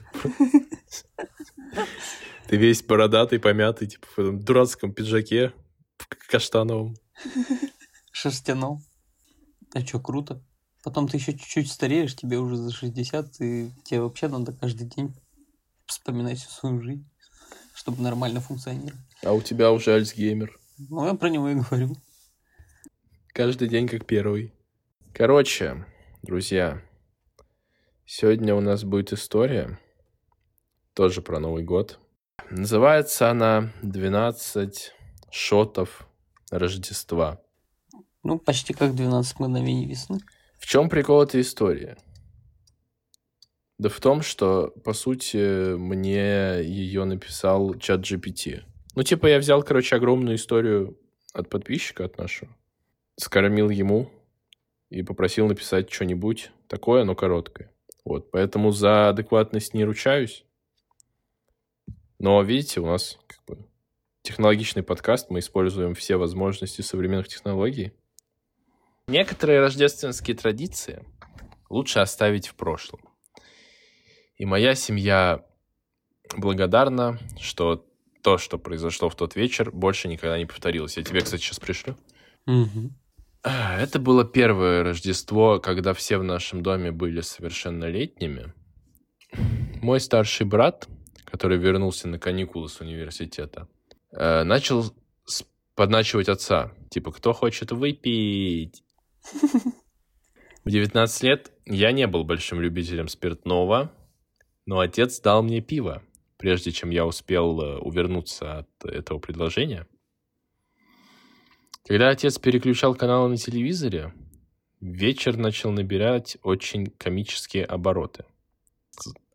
[2.49, 5.53] Ты весь бородатый, помятый, типа, в этом дурацком пиджаке
[6.29, 6.97] каштановом.
[8.13, 8.83] Шерстяном.
[9.75, 10.43] А что, круто.
[10.83, 15.15] Потом ты еще чуть-чуть стареешь, тебе уже за 60, и тебе вообще надо каждый день
[15.87, 17.09] вспоминать всю свою жизнь,
[17.75, 19.01] чтобы нормально функционировать.
[19.25, 20.59] А у тебя уже Альцгеймер.
[20.91, 21.97] Ну, я про него и говорю.
[23.29, 24.53] Каждый день как первый.
[25.15, 25.87] Короче,
[26.23, 26.83] друзья,
[28.05, 29.79] сегодня у нас будет история,
[30.95, 32.01] тоже про Новый год.
[32.51, 34.75] Называется она «12
[35.31, 36.09] шотов
[36.51, 37.41] Рождества».
[38.25, 40.19] Ну, почти как «12 мгновений весны».
[40.59, 41.97] В чем прикол этой истории?
[43.79, 48.63] Да в том, что, по сути, мне ее написал чат GPT.
[48.95, 50.99] Ну, типа, я взял, короче, огромную историю
[51.33, 52.55] от подписчика, от нашего,
[53.17, 54.11] скормил ему
[54.91, 57.73] и попросил написать что-нибудь такое, но короткое.
[58.05, 60.45] Вот, поэтому за адекватность не ручаюсь.
[62.19, 63.67] Но, видите, у нас как бы
[64.23, 67.93] технологичный подкаст, мы используем все возможности современных технологий.
[69.07, 71.05] Некоторые рождественские традиции
[71.71, 73.01] лучше оставить в прошлом.
[74.37, 75.45] И моя семья
[76.37, 77.87] благодарна, что
[78.23, 80.97] то, что произошло в тот вечер, больше никогда не повторилось.
[80.97, 81.97] Я тебе, кстати, сейчас пришлю.
[82.47, 82.93] Угу.
[83.43, 88.55] Это было первое Рождество, когда все в нашем доме были совершеннолетними.
[89.83, 90.89] Мой старший брат,
[91.25, 93.69] который вернулся на каникулы с университета,
[94.13, 94.95] э, начал
[95.75, 96.73] подначивать отца.
[96.91, 98.85] Типа, кто хочет выпить?
[100.65, 103.91] В 19 лет я не был большим любителем спиртного,
[104.65, 106.03] но отец дал мне пиво
[106.43, 109.87] прежде чем я успел э, увернуться от этого предложения.
[111.87, 114.13] Когда отец переключал каналы на телевизоре,
[114.81, 118.25] вечер начал набирать очень комические обороты.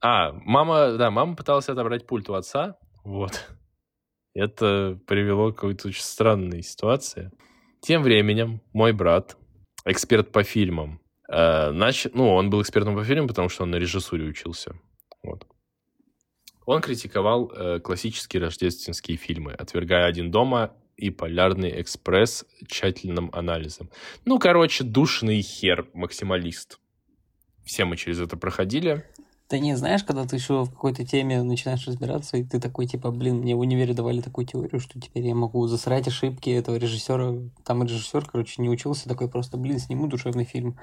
[0.01, 3.49] А, мама, да, мама пыталась отобрать пульт у отца, вот.
[4.33, 7.31] Это привело к какой-то очень странной ситуации.
[7.79, 9.37] Тем временем мой брат,
[9.85, 10.99] эксперт по фильмам,
[11.31, 12.07] э, нач...
[12.13, 14.75] ну, он был экспертом по фильмам, потому что он на режиссуре учился.
[15.23, 15.47] Вот.
[16.67, 23.89] Он критиковал э, классические рождественские фильмы, отвергая «Один дома» и «Полярный экспресс» тщательным анализом.
[24.25, 26.79] Ну, короче, душный хер, максималист.
[27.63, 29.05] Все мы через это проходили.
[29.47, 33.11] Ты не знаешь, когда ты еще в какой-то теме начинаешь разбираться, и ты такой, типа,
[33.11, 37.33] блин, мне в универе давали такую теорию, что теперь я могу засрать ошибки этого режиссера.
[37.63, 40.77] Там режиссер, короче, не учился, такой просто, блин, сниму душевный фильм.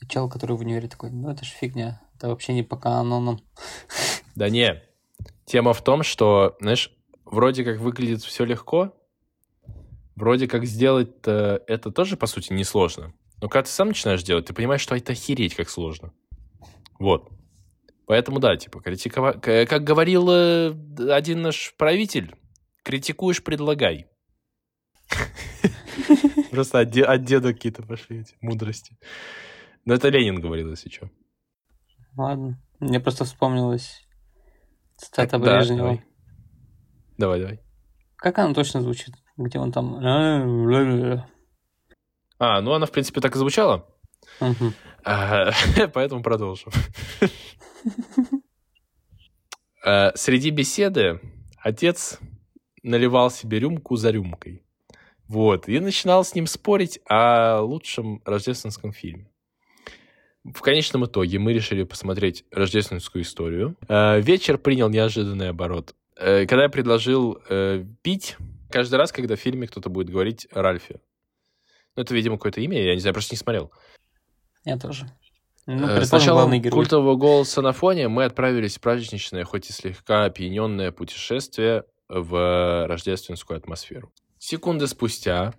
[0.00, 3.40] И чел, который в универе такой, ну это ж фигня, это вообще не по канонам.
[4.34, 4.82] Да не,
[5.48, 6.92] Тема в том, что, знаешь,
[7.24, 8.94] вроде как выглядит все легко,
[10.14, 13.14] вроде как сделать это тоже, по сути, несложно.
[13.40, 16.12] Но когда ты сам начинаешь делать, ты понимаешь, что это охереть как сложно.
[16.98, 17.30] Вот.
[18.06, 19.40] Поэтому да, типа, критиковать...
[19.40, 20.74] Как говорил э,
[21.10, 22.34] один наш правитель,
[22.82, 24.06] критикуешь, предлагай.
[26.50, 28.98] Просто от деда какие-то пошли эти мудрости.
[29.86, 31.10] Но это Ленин говорил, если что.
[32.16, 32.60] Ладно.
[32.80, 34.07] Мне просто вспомнилось
[34.98, 35.78] Цитата Брежнева.
[35.78, 36.04] Давай.
[37.18, 37.60] давай, давай.
[38.16, 39.14] Как она точно звучит?
[39.36, 39.96] Где он там...
[42.40, 43.86] А, ну она, в принципе, так и звучала.
[44.40, 44.72] Угу.
[45.04, 45.50] А,
[45.94, 46.72] поэтому продолжим.
[49.84, 51.20] А, среди беседы
[51.58, 52.18] отец
[52.82, 54.64] наливал себе рюмку за рюмкой.
[55.28, 55.68] Вот.
[55.68, 59.30] И начинал с ним спорить о лучшем рождественском фильме.
[60.54, 63.76] В конечном итоге мы решили посмотреть рождественскую историю.
[63.88, 65.94] Э, вечер принял неожиданный оборот.
[66.16, 68.36] Э, когда я предложил э, пить,
[68.70, 71.00] каждый раз, когда в фильме кто-то будет говорить Ральфе.
[71.96, 73.72] Ну, это, видимо, какое-то имя, я не знаю, просто не смотрел.
[74.64, 75.10] Я тоже.
[75.66, 80.92] Ну, э, Сначала культового голоса на фоне мы отправились в праздничное, хоть и слегка опьяненное
[80.92, 84.12] путешествие в рождественскую атмосферу.
[84.38, 85.54] Секунды спустя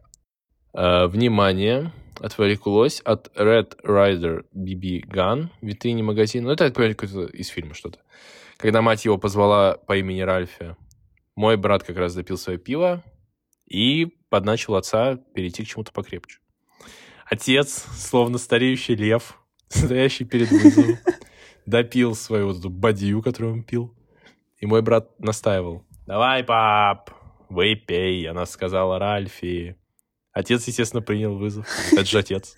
[0.73, 6.47] э, внимание отвлеклось от Red Rider BB Gun витрине магазина.
[6.47, 7.99] Ну, это, понимаю, какое-то из фильма что-то.
[8.57, 10.75] Когда мать его позвала по имени Ральфи,
[11.35, 13.03] мой брат как раз допил свое пиво
[13.65, 16.39] и подначил отца перейти к чему-то покрепче.
[17.25, 19.39] Отец, словно стареющий лев,
[19.69, 20.97] стоящий перед вызовом,
[21.65, 23.95] допил свою вот эту бадью, которую он пил.
[24.57, 25.85] И мой брат настаивал.
[26.05, 27.11] «Давай, пап,
[27.49, 29.78] выпей», она сказала Ральфи.
[30.39, 31.67] Отец, естественно, принял вызов.
[31.91, 32.55] Это же отец.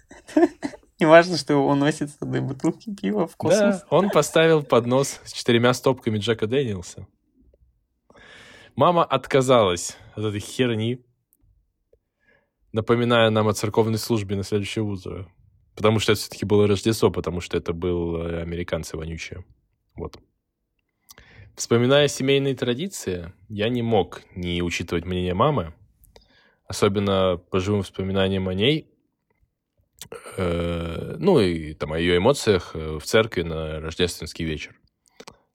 [1.00, 3.80] Не важно, что он носит с одной бутылки пива в космос.
[3.80, 7.08] Да, он поставил поднос с четырьмя стопками Джека Дэниелса.
[8.76, 11.04] Мама отказалась от этой херни,
[12.72, 15.28] напоминая нам о церковной службе на следующее утро.
[15.76, 19.44] Потому что это все-таки было Рождество, потому что это был э, американцы вонючие.
[19.96, 20.20] Вот.
[21.56, 25.74] Вспоминая семейные традиции, я не мог не учитывать мнение мамы,
[26.72, 28.88] особенно по живым воспоминаниям о ней,
[30.38, 34.80] э, ну и там о ее эмоциях э, в церкви на рождественский вечер.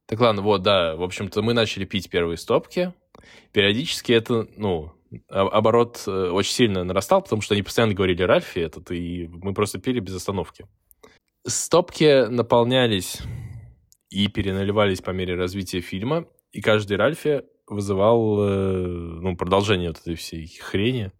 [0.04, 2.92] Так ладно, вот, да, в общем-то, мы начали пить первые стопки.
[3.52, 4.92] Периодически это, ну,
[5.30, 9.78] оборот э, очень сильно нарастал, потому что они постоянно говорили Ральфи этот, и мы просто
[9.78, 10.66] пили без остановки.
[11.46, 13.20] Стопки наполнялись
[14.10, 18.86] и переналивались по мере развития фильма, и каждый Ральфи вызывал э,
[19.20, 21.12] ну, продолжение вот этой всей хрени.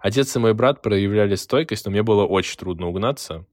[0.00, 3.46] Отец и мой брат проявляли стойкость, но мне было очень трудно угнаться.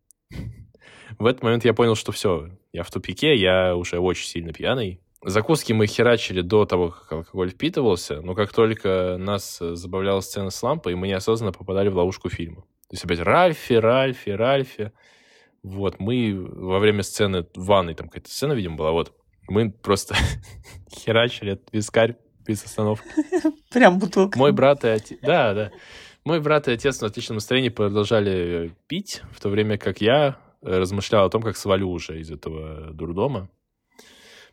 [1.17, 5.01] В этот момент я понял, что все, я в тупике, я уже очень сильно пьяный.
[5.23, 10.63] Закуски мы херачили до того, как алкоголь впитывался, но как только нас забавляла сцена с
[10.63, 12.61] лампой, мы неосознанно попадали в ловушку фильма.
[12.87, 14.91] То есть опять Ральфи, Ральфи, Ральфи.
[15.61, 19.13] Вот, мы во время сцены в ванной, там какая-то сцена, видимо, была, вот,
[19.49, 20.15] мы просто
[20.91, 23.07] херачили этот вискарь без остановки.
[23.71, 24.37] Прям бутылка.
[24.37, 25.19] Мой брат и отец...
[25.21, 25.71] Да, да.
[26.25, 31.25] Мой брат и отец на отличном настроении продолжали пить, в то время как я размышлял
[31.25, 33.49] о том, как свалю уже из этого дурдома.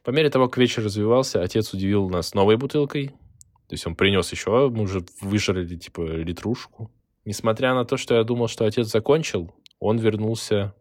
[0.05, 3.09] По мере того, как вечер развивался, отец удивил нас новой бутылкой.
[3.69, 6.93] То есть он принес еще, мы уже выжрали, типа, литрушку.
[7.25, 10.75] Несмотря на то, что я думал, что отец закончил, он вернулся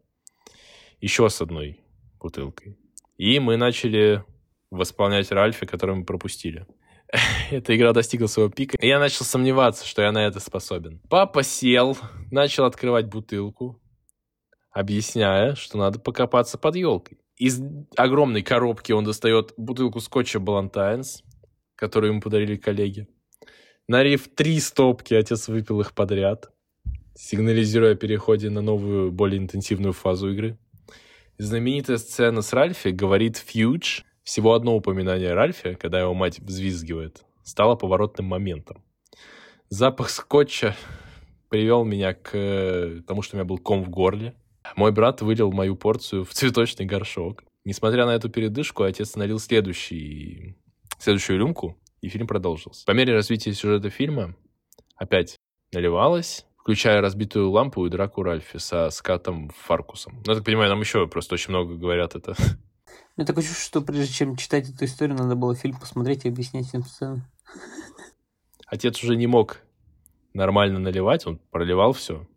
[1.01, 1.80] еще с одной
[2.20, 2.78] бутылкой.
[3.18, 4.24] И мы начали
[4.72, 6.66] восполнять Ральфи, который мы пропустили.
[7.51, 10.99] Эта игра достигла своего пика, и я начал сомневаться, что я на это способен.
[11.09, 11.97] Папа сел,
[12.32, 13.82] начал открывать бутылку,
[14.72, 17.20] объясняя, что надо покопаться под елкой.
[17.38, 17.61] Из
[17.97, 21.24] огромной коробки он достает бутылку скотча Балантайнс,
[21.76, 23.07] которую ему подарили коллеги.
[23.88, 26.49] Налив три стопки, отец выпил их подряд,
[27.13, 30.57] сигнализируя о переходе на новую, более интенсивную фазу игры.
[31.38, 34.02] Знаменитая сцена с Ральфи говорит «фьюдж».
[34.24, 38.84] Всего одно упоминание Ральфи, когда его мать взвизгивает, стало поворотным моментом.
[39.70, 40.76] Запах скотча
[41.50, 44.34] привел меня к э, тому, что у меня был ком в горле.
[44.76, 47.44] Мой брат вылил мою порцию в цветочный горшок.
[47.66, 50.56] Несмотря на эту передышку, отец налил следующий,
[50.98, 52.86] следующую рюмку, и фильм продолжился.
[52.86, 54.36] По мере развития сюжета фильма
[54.96, 55.36] опять
[55.74, 60.24] наливалось, включая разбитую лампу и драку Ральфи со скатом Фаркусом.
[60.26, 62.34] Ну, я так понимаю, нам еще просто очень много говорят это.
[63.16, 66.66] Мне такое чувство, что прежде чем читать эту историю, надо было фильм посмотреть и объяснять
[66.66, 67.22] всем сцену.
[68.66, 69.59] Отец уже не мог
[70.34, 72.28] нормально наливать, он проливал все.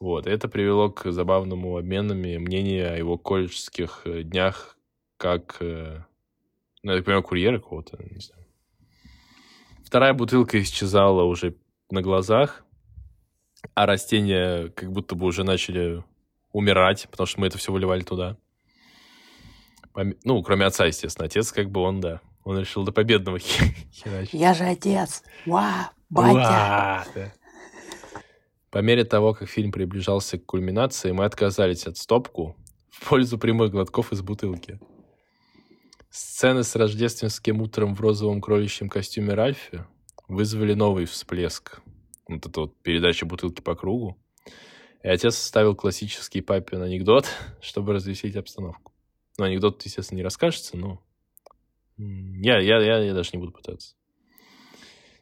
[0.00, 4.78] Вот, и это привело к забавному обменами мнения о его колледжских э, днях
[5.18, 6.02] как, э,
[6.82, 8.46] ну, я так понимаю, курьера какого-то, не знаю.
[9.84, 11.56] Вторая бутылка исчезала уже
[11.90, 12.64] на глазах,
[13.78, 16.02] а растения как будто бы уже начали
[16.50, 18.36] умирать, потому что мы это все выливали туда.
[20.24, 21.26] Ну, кроме отца, естественно.
[21.26, 23.38] Отец как бы он, да, он решил до победного
[23.92, 24.34] херачить.
[24.34, 25.22] Я же отец!
[25.46, 26.34] Ва, батя!
[26.34, 27.32] Ва, да.
[28.70, 32.56] По мере того, как фильм приближался к кульминации, мы отказались от стопку
[32.90, 34.80] в пользу прямых глотков из бутылки.
[36.10, 39.84] Сцены с рождественским утром в розовом кроличьем костюме Ральфи
[40.26, 41.80] вызвали новый всплеск.
[42.28, 44.18] Вот эта вот передача бутылки по кругу.
[45.02, 47.26] И отец составил классический папин анекдот,
[47.60, 48.92] чтобы развеселить обстановку.
[49.38, 51.02] Ну, анекдот, естественно, не расскажется, но
[51.96, 53.94] я, я, я, я даже не буду пытаться.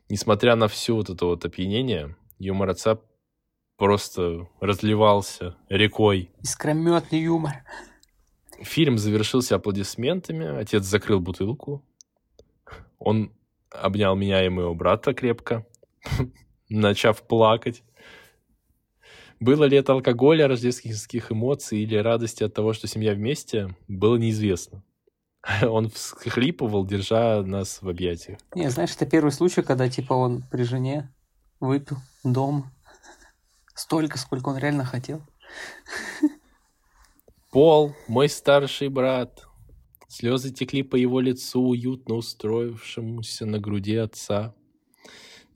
[0.09, 2.99] несмотря на всю вот это вот опьянение, юмор отца
[3.77, 6.31] просто разливался рекой.
[6.43, 7.65] Искрометный юмор.
[8.63, 10.47] Фильм завершился аплодисментами.
[10.59, 11.85] Отец закрыл бутылку.
[12.99, 13.33] Он
[13.71, 15.67] обнял меня и моего брата крепко,
[16.69, 17.83] начав плакать.
[19.39, 24.83] Было ли это алкоголя, рождественских эмоций или радости от того, что семья вместе, было неизвестно.
[25.63, 28.39] Он всхлипывал, держа нас в объятиях.
[28.55, 31.13] Не, знаешь, это первый случай, когда типа он при жене
[31.61, 32.73] выпил дома
[33.75, 35.23] столько, сколько он реально хотел.
[37.51, 39.47] Пол, мой старший брат.
[40.09, 44.55] Слезы текли по его лицу, уютно устроившемуся на груди отца.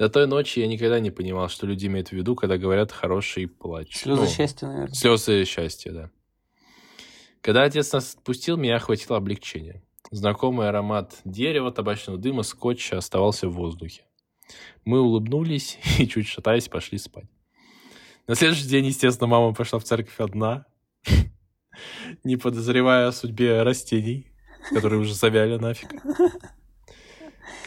[0.01, 3.47] До той ночи я никогда не понимал, что люди имеют в виду, когда говорят «хороший
[3.47, 3.99] плач».
[3.99, 4.95] Слезы ну, счастья, наверное.
[4.95, 6.11] Слезы счастья, да.
[7.43, 9.83] Когда отец нас отпустил, меня охватило облегчение.
[10.11, 14.05] Знакомый аромат дерева, табачного дыма, скотча оставался в воздухе.
[14.87, 17.29] Мы улыбнулись и, чуть шатаясь, пошли спать.
[18.27, 20.65] На следующий день, естественно, мама пошла в церковь одна,
[22.25, 24.33] не подозревая о судьбе растений,
[24.71, 25.91] которые уже завяли нафиг.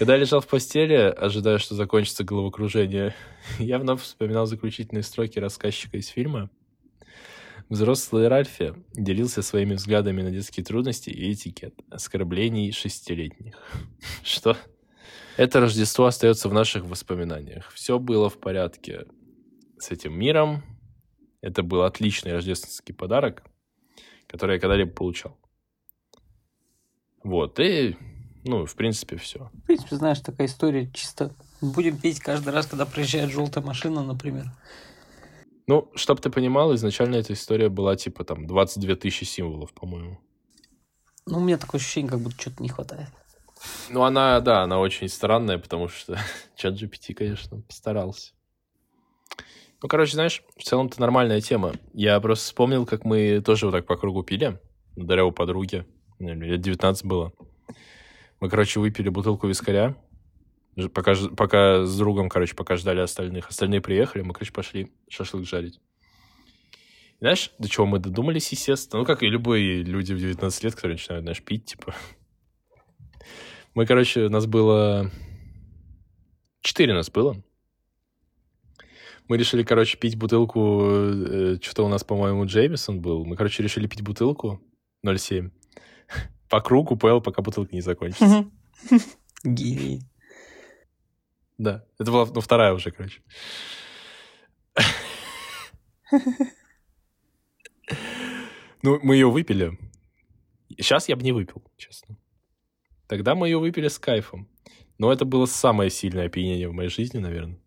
[0.04, 3.16] Когда я лежал в постели, ожидая, что закончится головокружение,
[3.58, 6.50] я вновь вспоминал заключительные строки рассказчика из фильма.
[7.70, 13.56] Взрослый Ральфи делился своими взглядами на детские трудности и этикет оскорблений шестилетних.
[14.26, 14.58] Что?
[15.38, 17.72] Это Рождество остается в наших воспоминаниях.
[17.72, 19.06] Все было в порядке
[19.80, 20.64] с этим миром.
[21.40, 23.44] Это был отличный рождественский подарок,
[24.28, 25.40] который я когда-либо получал.
[27.24, 27.96] Вот, и
[28.44, 29.50] ну, в принципе, все.
[29.54, 31.32] В принципе, знаешь, такая история чисто...
[31.62, 34.52] Будем петь каждый раз, когда приезжает желтая машина, например.
[35.66, 40.20] Ну, чтобы ты понимал, изначально эта история была типа там 22 тысячи символов, по-моему.
[41.26, 43.08] Ну, у меня такое ощущение, как будто что-то не хватает.
[43.90, 46.18] Ну, она, да, она очень странная, потому что
[46.58, 48.34] чат GPT, конечно, постарался.
[49.82, 51.74] Ну, короче, знаешь, в целом это нормальная тема.
[51.94, 54.60] Я просто вспомнил, как мы тоже вот так по кругу пили,
[54.96, 55.86] благодаря у подруги.
[56.20, 57.34] Лет 19 было.
[58.44, 59.96] Мы, короче, выпили бутылку вискаря,
[60.94, 63.48] пока, пока с другом, короче, пока ждали остальных.
[63.48, 65.80] Остальные приехали, мы, короче, пошли шашлык жарить.
[67.22, 69.00] Знаешь, до чего мы додумались, естественно?
[69.00, 71.96] Ну, как и любые люди в 19 лет, которые начинают, знаешь, пить, типа.
[73.76, 75.10] Мы, короче, нас было...
[76.60, 77.42] Четыре нас было.
[79.30, 80.82] Мы решили, короче, пить бутылку...
[80.84, 83.24] Э, что-то у нас, по-моему, Джеймисон был.
[83.24, 84.62] Мы, короче, решили пить бутылку
[85.06, 85.50] 0,7
[86.54, 88.46] по кругу поел, пока бутылка не закончится.
[89.44, 90.04] Гений.
[91.58, 93.24] Да, это была ну, вторая уже, короче.
[98.84, 99.80] Ну, мы ее выпили.
[100.78, 102.18] Сейчас я бы не выпил, честно.
[103.08, 104.48] Тогда мы ее выпили с кайфом.
[105.00, 107.60] Но это было самое сильное опьянение в моей жизни, наверное.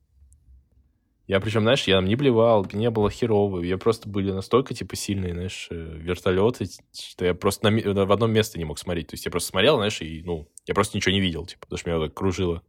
[1.27, 3.61] Я причем, знаешь, я там не блевал, не было херово.
[3.63, 8.33] Я просто были настолько, типа, сильные, знаешь, э, вертолеты, что я просто на, в одном
[8.33, 9.09] месте не мог смотреть.
[9.09, 11.79] То есть я просто смотрел, знаешь, и, ну, я просто ничего не видел, типа, потому
[11.79, 12.63] что меня вот так кружило.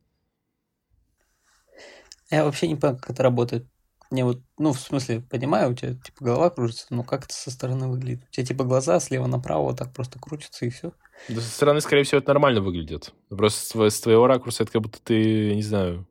[2.31, 3.67] Я вообще не понимаю, как это работает.
[4.09, 7.51] Мне вот, ну, в смысле, понимаю, у тебя, типа, голова кружится, но как это со
[7.51, 8.23] стороны выглядит?
[8.27, 10.93] У тебя, типа, глаза слева направо вот так просто крутятся, и все.
[11.29, 13.13] Да, со стороны, скорее всего, это нормально выглядит.
[13.29, 16.07] Просто с твоего ракурса это как будто ты, не знаю,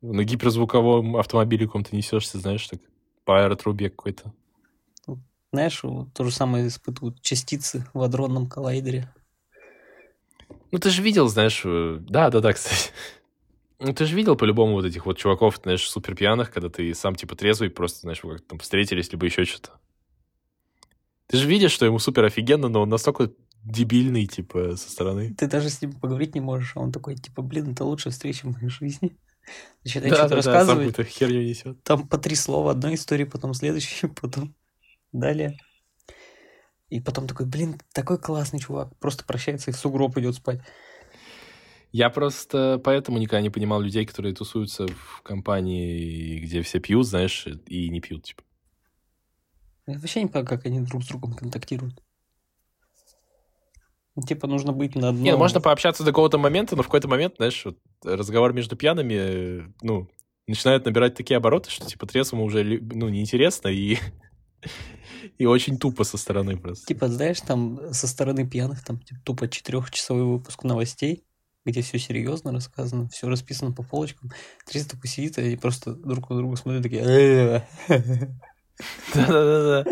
[0.00, 2.80] на гиперзвуковом автомобиле каком-то несешься, знаешь, так
[3.24, 4.32] по аэротрубе какой-то.
[5.52, 9.12] Знаешь, вот то же самое испытывают частицы в адронном коллайдере.
[10.70, 12.90] Ну, ты же видел, знаешь, э, да, да, да, кстати.
[13.78, 17.14] Ну, ты же видел по-любому вот этих вот чуваков, знаешь, супер пьяных, когда ты сам,
[17.14, 19.70] типа, трезвый, просто, знаешь, вы как там встретились, либо еще что-то.
[21.28, 23.30] Ты же видишь, что ему супер офигенно, но он настолько
[23.64, 25.34] дебильный, типа, со стороны.
[25.34, 28.46] Ты даже с ним поговорить не можешь, а он такой, типа, блин, это лучшая встреча
[28.46, 29.16] в моей жизни.
[29.84, 30.96] Начинает да, что-то да, рассказывать.
[30.96, 31.82] Да, херню несет.
[31.82, 34.54] Там по три слова одной истории, потом следующей, потом
[35.12, 35.58] далее.
[36.88, 38.96] И потом такой, блин, такой классный чувак.
[38.98, 40.60] Просто прощается и в сугроб идет спать.
[41.92, 47.46] Я просто поэтому никогда не понимал людей, которые тусуются в компании, где все пьют, знаешь,
[47.66, 48.42] и не пьют, типа.
[49.86, 52.02] Я вообще не понимаю, как они друг с другом контактируют.
[54.26, 55.22] Типа нужно быть на одном...
[55.22, 58.76] Не, ну, можно пообщаться до какого-то момента, но в какой-то момент, знаешь, вот, разговор между
[58.76, 60.08] пьяными, ну,
[60.46, 63.98] начинает набирать такие обороты, что, типа, трезвому уже, ну, неинтересно и...
[65.38, 66.86] и очень тупо со стороны просто.
[66.86, 71.24] Типа, знаешь, там со стороны пьяных, там, типа, тупо четырехчасовой выпуск новостей,
[71.64, 74.30] где все серьезно рассказано, все расписано по полочкам.
[74.66, 77.66] Трис такой сидит и просто друг на друга смотрит, такие...
[79.14, 79.84] Да-да-да.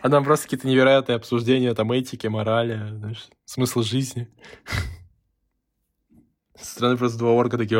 [0.00, 4.28] А там просто какие-то невероятные обсуждения там этики, морали, знаешь, смысла жизни.
[6.58, 7.78] Со стороны просто два орка такие...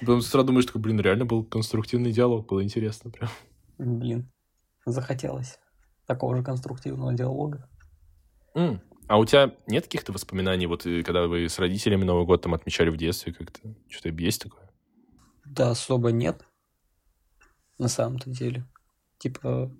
[0.00, 3.30] Потом с утра думаешь, такой, блин, реально был конструктивный диалог, было интересно прям.
[3.78, 4.30] Блин,
[4.86, 5.58] захотелось
[6.06, 7.68] такого же конструктивного диалога.
[8.54, 12.42] М, А у тебя нет каких-то воспоминаний, вот э, когда вы с родителями Новый год
[12.42, 13.60] там отмечали в детстве как-то?
[13.88, 14.70] Что-то есть такое?
[15.46, 16.44] Да, особо нет.
[17.78, 18.66] На самом-то деле.
[19.18, 19.70] Типа,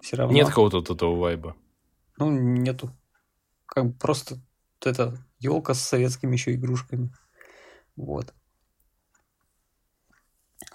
[0.00, 0.34] все равно.
[0.34, 1.56] Нет какого-то вот этого вайба?
[2.18, 2.90] Ну, нету.
[3.66, 7.10] Как бы просто вот эта елка с советскими еще игрушками.
[7.96, 8.34] Вот.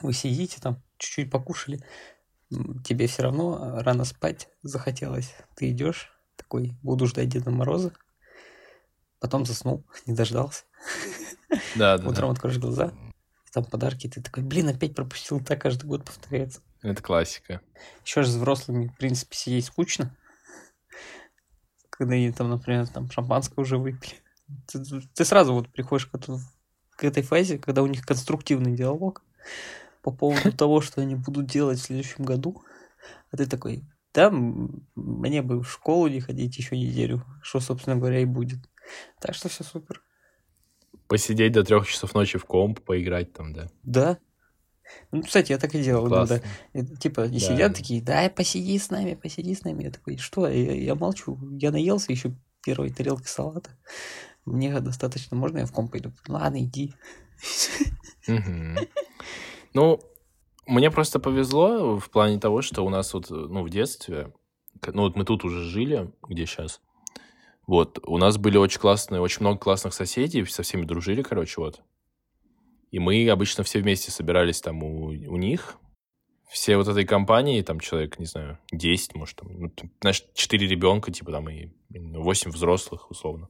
[0.02, 1.84] Вы сидите там, чуть-чуть покушали,
[2.84, 5.34] тебе все равно рано спать захотелось.
[5.56, 7.94] Ты идешь, такой, буду ждать Деда Мороза.
[9.20, 10.64] Потом заснул, не дождался.
[11.76, 12.94] Да, да, Утром откроешь глаза,
[13.58, 16.62] там подарки, ты такой, блин, опять пропустил, так каждый год повторяется.
[16.84, 17.62] Это классика.
[18.06, 20.16] Еще же с взрослыми, в принципе, сидеть скучно.
[21.90, 24.14] Когда они там, например, там шампанское уже выпили.
[24.68, 24.84] Ты,
[25.14, 26.40] ты сразу вот приходишь к, эту-
[26.92, 29.24] к этой фазе, когда у них конструктивный диалог
[30.04, 32.64] по поводу того, что они будут делать в следующем году.
[33.32, 33.84] А ты такой,
[34.14, 38.60] да, мне бы в школу не ходить еще неделю, что, собственно говоря, и будет.
[39.20, 40.04] Так что все супер.
[41.08, 43.70] Посидеть до трех часов ночи в комп, поиграть там, да.
[43.84, 44.18] Да.
[45.12, 46.40] Ну, кстати, я так и делал иногда.
[46.40, 46.48] Классно.
[46.74, 49.84] И, типа, и Да, сидят такие, да, посиди с нами, посиди с нами.
[49.84, 50.48] Я такой, что?
[50.48, 51.38] Я, я молчу.
[51.60, 52.34] Я наелся еще
[52.64, 53.70] первой тарелки салата.
[54.46, 56.12] Мне достаточно, можно я в комп пойду?
[56.28, 56.94] Ладно, иди.
[59.74, 60.00] Ну,
[60.66, 64.34] мне просто повезло в плане того, что у нас вот, ну, в детстве,
[64.86, 66.82] ну, вот мы тут уже жили, где сейчас,
[67.68, 71.82] вот, у нас были очень классные, очень много классных соседей, со всеми дружили, короче, вот.
[72.92, 75.76] И мы обычно все вместе собирались там у, у них,
[76.50, 80.66] все вот этой компании, там человек, не знаю, 10, может, там, ну, там, знаешь, 4
[80.66, 83.50] ребенка, типа там, и 8 взрослых, условно.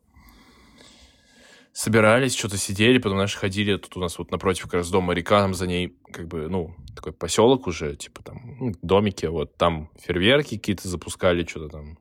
[1.71, 5.41] Собирались, что-то сидели, потом, знаешь, ходили, тут у нас вот напротив как раз дома река,
[5.41, 9.91] там за ней как бы, ну, такой поселок уже, типа там ну, домики, вот там
[9.99, 11.99] фейерверки какие-то запускали, что-то там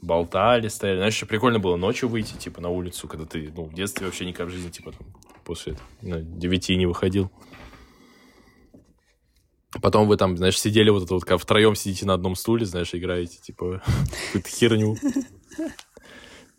[0.00, 0.98] болтали, стояли.
[0.98, 4.26] Знаешь, еще прикольно было ночью выйти, типа, на улицу, когда ты, ну, в детстве вообще
[4.26, 5.06] никак в жизни, типа, там,
[5.44, 7.30] после ну, девяти не выходил.
[9.82, 12.94] Потом вы там, знаешь, сидели вот это вот, как втроем сидите на одном стуле, знаешь,
[12.94, 13.82] играете, типа,
[14.26, 14.96] какую-то херню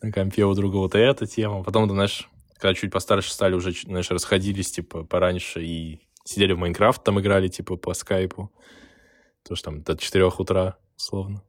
[0.02, 1.64] на компе у друга вот эта тема.
[1.64, 7.04] Потом, знаешь, когда чуть постарше стали, уже, знаешь, расходились, типа, пораньше и сидели в Майнкрафт,
[7.04, 8.52] там играли, типа, по скайпу.
[9.48, 11.44] Тоже там до 4 утра, условно.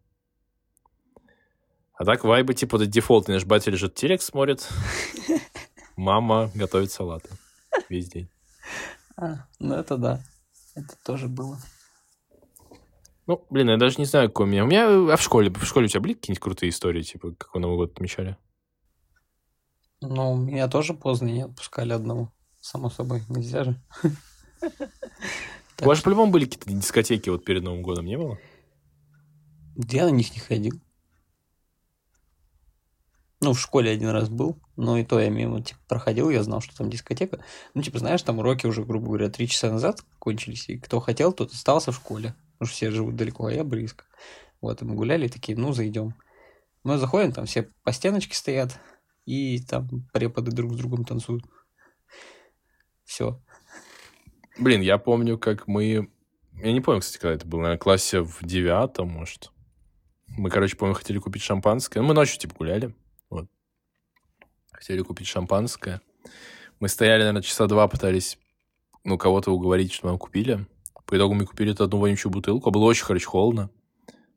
[1.98, 3.26] А так вайбы, типа, это дефолт.
[3.26, 4.68] Наш батя лежит телек смотрит,
[5.96, 7.28] мама готовит салаты
[7.88, 8.30] весь день.
[9.16, 10.20] А, ну это да.
[10.76, 11.58] Это тоже было.
[13.26, 14.62] Ну, блин, я даже не знаю, какой у меня.
[14.64, 15.50] У меня, а в школе?
[15.50, 18.38] В школе у тебя были какие-нибудь крутые истории, типа, как вы Новый год отмечали?
[20.00, 22.32] Ну, меня тоже поздно не отпускали одного.
[22.60, 23.82] Само собой, нельзя же.
[25.80, 28.38] У вас по-любому были какие-то дискотеки вот перед Новым годом, не было?
[29.76, 30.80] Я на них не ходил.
[33.40, 36.60] Ну, в школе один раз был, но и то я мимо типа, проходил, я знал,
[36.60, 37.44] что там дискотека.
[37.74, 41.32] Ну, типа, знаешь, там уроки уже, грубо говоря, три часа назад кончились, и кто хотел,
[41.32, 42.34] тот остался в школе.
[42.54, 44.04] Потому что все живут далеко, а я близко.
[44.60, 46.14] Вот, и мы гуляли, и такие, ну, зайдем.
[46.82, 48.76] Мы заходим, там все по стеночке стоят,
[49.24, 51.44] и там преподы друг с другом танцуют.
[53.04, 53.40] Все.
[54.58, 56.10] Блин, я помню, как мы...
[56.54, 59.52] Я не помню, кстати, когда это было, наверное, классе в девятом, может.
[60.26, 62.00] Мы, короче, помню, хотели купить шампанское.
[62.00, 62.94] Ну, мы ночью, типа, гуляли.
[64.78, 66.00] Хотели купить шампанское.
[66.78, 68.38] Мы стояли, наверное, часа два, пытались,
[69.02, 70.68] ну, кого-то уговорить, что нам купили.
[71.04, 72.70] По итогу мы купили эту одну вонючую бутылку.
[72.70, 73.70] Было очень, короче, холодно.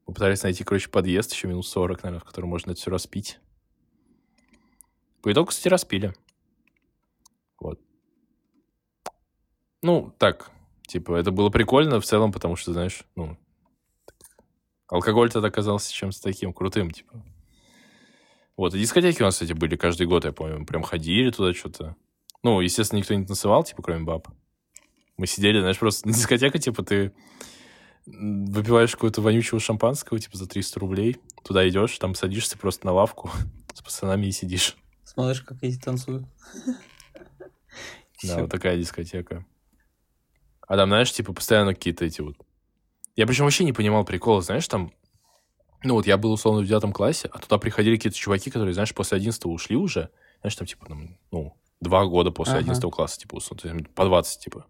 [0.07, 3.39] Мы пытались найти, короче, подъезд еще минут 40, наверное, в котором можно это все распить.
[5.21, 6.15] По итогу, кстати, распили.
[7.59, 7.79] Вот.
[9.83, 10.49] Ну, так,
[10.87, 13.37] типа, это было прикольно в целом, потому что, знаешь, ну,
[14.87, 17.23] алкоголь тогда оказался чем-то таким крутым, типа.
[18.61, 21.95] Вот, и дискотеки у нас, кстати, были каждый год, я помню, прям ходили туда что-то.
[22.43, 24.27] Ну, естественно, никто не танцевал, типа, кроме баб.
[25.17, 27.11] Мы сидели, знаешь, просто на дискотека, типа, ты
[28.05, 33.31] выпиваешь какую-то вонючего шампанского, типа, за 300 рублей, туда идешь, там садишься просто на лавку
[33.73, 34.77] с пацанами и сидишь.
[35.05, 36.27] Смотришь, как эти танцуют.
[38.23, 39.43] Да, вот такая дискотека.
[40.67, 42.35] А там, знаешь, типа, постоянно какие-то эти вот...
[43.15, 44.93] Я причем вообще не понимал прикола, знаешь, там...
[45.83, 48.93] Ну вот я был, условно, в девятом классе, а туда приходили какие-то чуваки, которые, знаешь,
[48.93, 50.09] после 11 ушли уже.
[50.41, 50.87] Знаешь, там, типа,
[51.31, 52.63] ну, два года после Ага.
[52.63, 54.65] 11 класса, типа, условно, по 20, типа.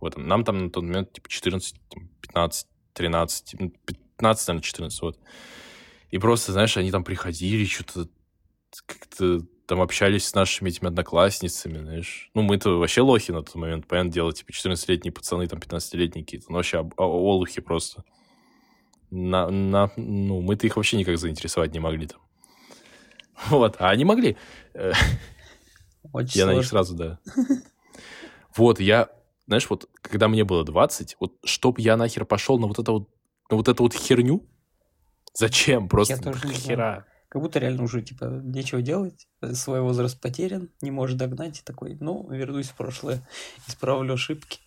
[0.00, 3.72] Вот, нам там на тот момент, типа, 14, там, 15, 13, ну,
[4.16, 5.18] 15, наверное, 14, вот.
[6.10, 8.08] И просто, знаешь, они там приходили, что-то
[8.86, 12.30] как-то там общались с нашими этими одноклассницами, знаешь.
[12.34, 16.46] Ну, мы-то вообще лохи на тот момент, понятное дело, типа 14-летние пацаны, там 15-летние какие-то,
[16.50, 18.04] ну, вообще олухи просто.
[19.10, 22.20] На, на, ну, мы-то их вообще никак заинтересовать не могли там.
[23.50, 24.36] Вот, а они могли.
[26.12, 26.52] Очень я сложно.
[26.52, 27.18] на них сразу, да.
[28.56, 29.10] Вот, я,
[29.46, 33.10] знаешь, вот, когда мне было 20, вот, чтоб я нахер пошел на вот это вот,
[33.50, 34.46] на вот эту вот херню,
[35.34, 35.88] зачем?
[35.88, 37.04] Просто я тоже хера.
[37.28, 41.96] Как будто реально уже, типа, нечего делать, свой возраст потерян, не можешь догнать, и такой,
[42.00, 43.28] ну, вернусь в прошлое,
[43.66, 44.60] исправлю ошибки.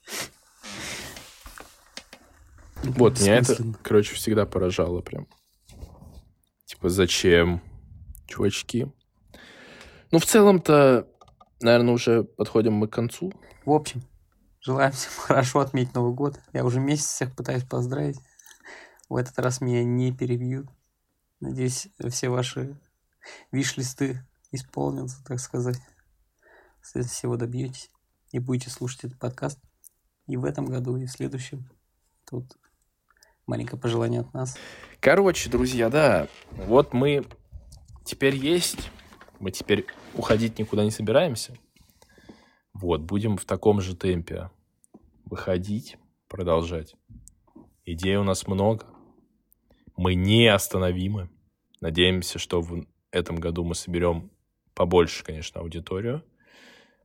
[2.84, 5.28] Вот, меня это, короче, всегда поражало прям.
[6.66, 7.62] Типа, зачем,
[8.28, 8.92] чувачки?
[10.12, 11.08] Ну, в целом-то,
[11.62, 13.34] наверное, уже подходим мы к концу.
[13.66, 14.02] В общем,
[14.62, 16.40] желаем всем хорошо отметить Новый год.
[16.54, 18.20] Я уже месяц всех пытаюсь поздравить.
[19.10, 20.68] В этот раз меня не перебьют.
[21.40, 22.80] Надеюсь, все ваши
[23.52, 25.80] виш-листы исполнятся, так сказать.
[26.82, 27.92] Всего добьетесь
[28.32, 29.60] и будете слушать этот подкаст
[30.28, 31.70] и в этом году, и в следующем.
[32.30, 32.59] Тут
[33.50, 34.58] маленькое пожелание от нас.
[35.00, 37.26] Короче, друзья, да, вот мы
[38.06, 38.92] теперь есть,
[39.40, 41.58] мы теперь уходить никуда не собираемся.
[42.74, 44.52] Вот, будем в таком же темпе
[45.26, 45.98] выходить,
[46.28, 46.96] продолжать.
[47.86, 48.86] Идей у нас много.
[49.98, 51.30] Мы неостановимы.
[51.82, 54.32] Надеемся, что в этом году мы соберем
[54.76, 56.24] побольше, конечно, аудиторию.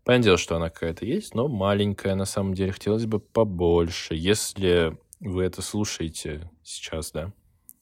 [0.05, 2.73] Понятное дело, что она какая-то есть, но маленькая на самом деле.
[2.73, 4.15] Хотелось бы побольше.
[4.15, 7.33] Если вы это слушаете сейчас, да,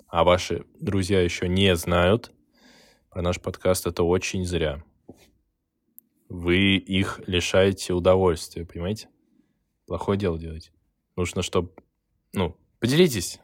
[0.09, 2.33] а ваши друзья еще не знают
[3.11, 4.83] про наш подкаст, это очень зря.
[6.29, 9.09] Вы их лишаете удовольствия, понимаете?
[9.87, 10.73] Плохое дело делаете.
[11.17, 11.75] Нужно, чтобы...
[12.33, 13.39] Ну, поделитесь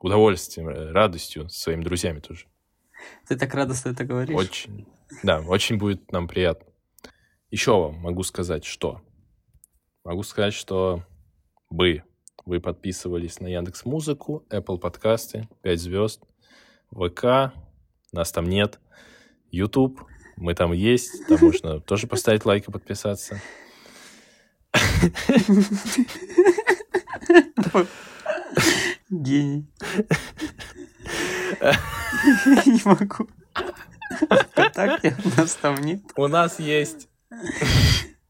[0.00, 2.46] удовольствием, радостью с своими друзьями тоже.
[3.28, 4.36] Ты так радостно это говоришь.
[4.36, 4.88] Очень.
[5.22, 6.72] Да, очень будет нам приятно.
[7.50, 9.02] Еще вам могу сказать, что...
[10.04, 11.04] Могу сказать, что
[11.70, 12.02] вы
[12.44, 16.22] вы подписывались на Яндекс Музыку, Apple подкасты, 5 звезд,
[16.90, 17.52] ВК,
[18.12, 18.80] нас там нет,
[19.50, 20.02] YouTube,
[20.36, 23.40] мы там есть, там можно тоже поставить лайк и подписаться.
[29.10, 29.66] Гений.
[32.66, 33.28] Не могу.
[34.50, 36.00] Вконтакте нас там нет.
[36.16, 37.08] У нас есть...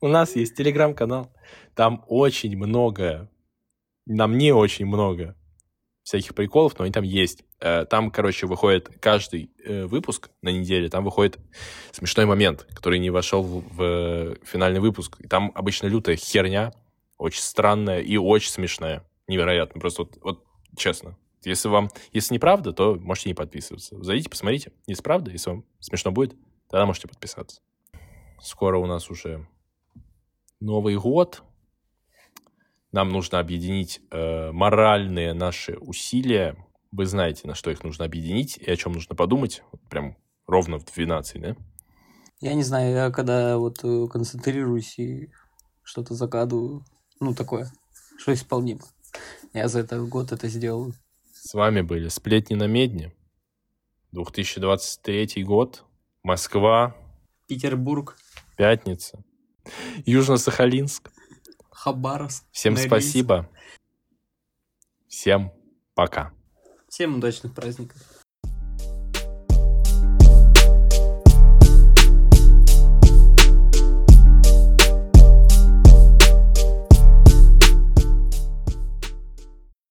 [0.00, 1.32] У нас есть телеграм-канал.
[1.74, 3.28] Там очень много
[4.06, 5.36] нам не очень много
[6.02, 7.44] всяких приколов, но они там есть.
[7.60, 11.38] Э, там, короче, выходит каждый э, выпуск на неделе, там выходит
[11.92, 15.16] смешной момент, который не вошел в финальный выпуск.
[15.20, 16.72] И там обычно лютая херня,
[17.18, 19.06] очень странная и очень смешная.
[19.28, 19.80] Невероятно.
[19.80, 20.44] Просто вот, вот
[20.76, 21.16] честно.
[21.44, 24.02] Если вам, если неправда, то можете не подписываться.
[24.02, 24.72] Зайдите, посмотрите.
[24.86, 26.36] Если правда, если вам смешно будет,
[26.68, 27.60] тогда можете подписаться.
[28.40, 29.46] Скоро у нас уже
[30.60, 31.42] Новый год,
[32.92, 36.56] нам нужно объединить э, моральные наши усилия.
[36.90, 39.62] Вы знаете, на что их нужно объединить и о чем нужно подумать.
[39.72, 40.16] Вот прям
[40.46, 41.56] ровно в 12, да?
[42.40, 45.30] Я не знаю, я когда вот э, концентрируюсь и
[45.82, 46.84] что-то загадываю,
[47.20, 47.72] ну, такое,
[48.18, 48.82] что исполнимо.
[49.54, 50.94] Я за этот год это сделаю.
[51.32, 53.12] С вами были «Сплетни на медне»,
[54.12, 55.84] 2023 год,
[56.22, 56.94] Москва,
[57.48, 58.16] Петербург,
[58.56, 59.24] Пятница,
[60.04, 61.10] Южно-Сахалинск.
[61.82, 62.44] Хабаровск.
[62.52, 62.88] Всем Норильск.
[62.88, 63.50] спасибо.
[65.08, 65.52] Всем
[65.94, 66.32] пока.
[66.88, 67.96] Всем удачных праздников.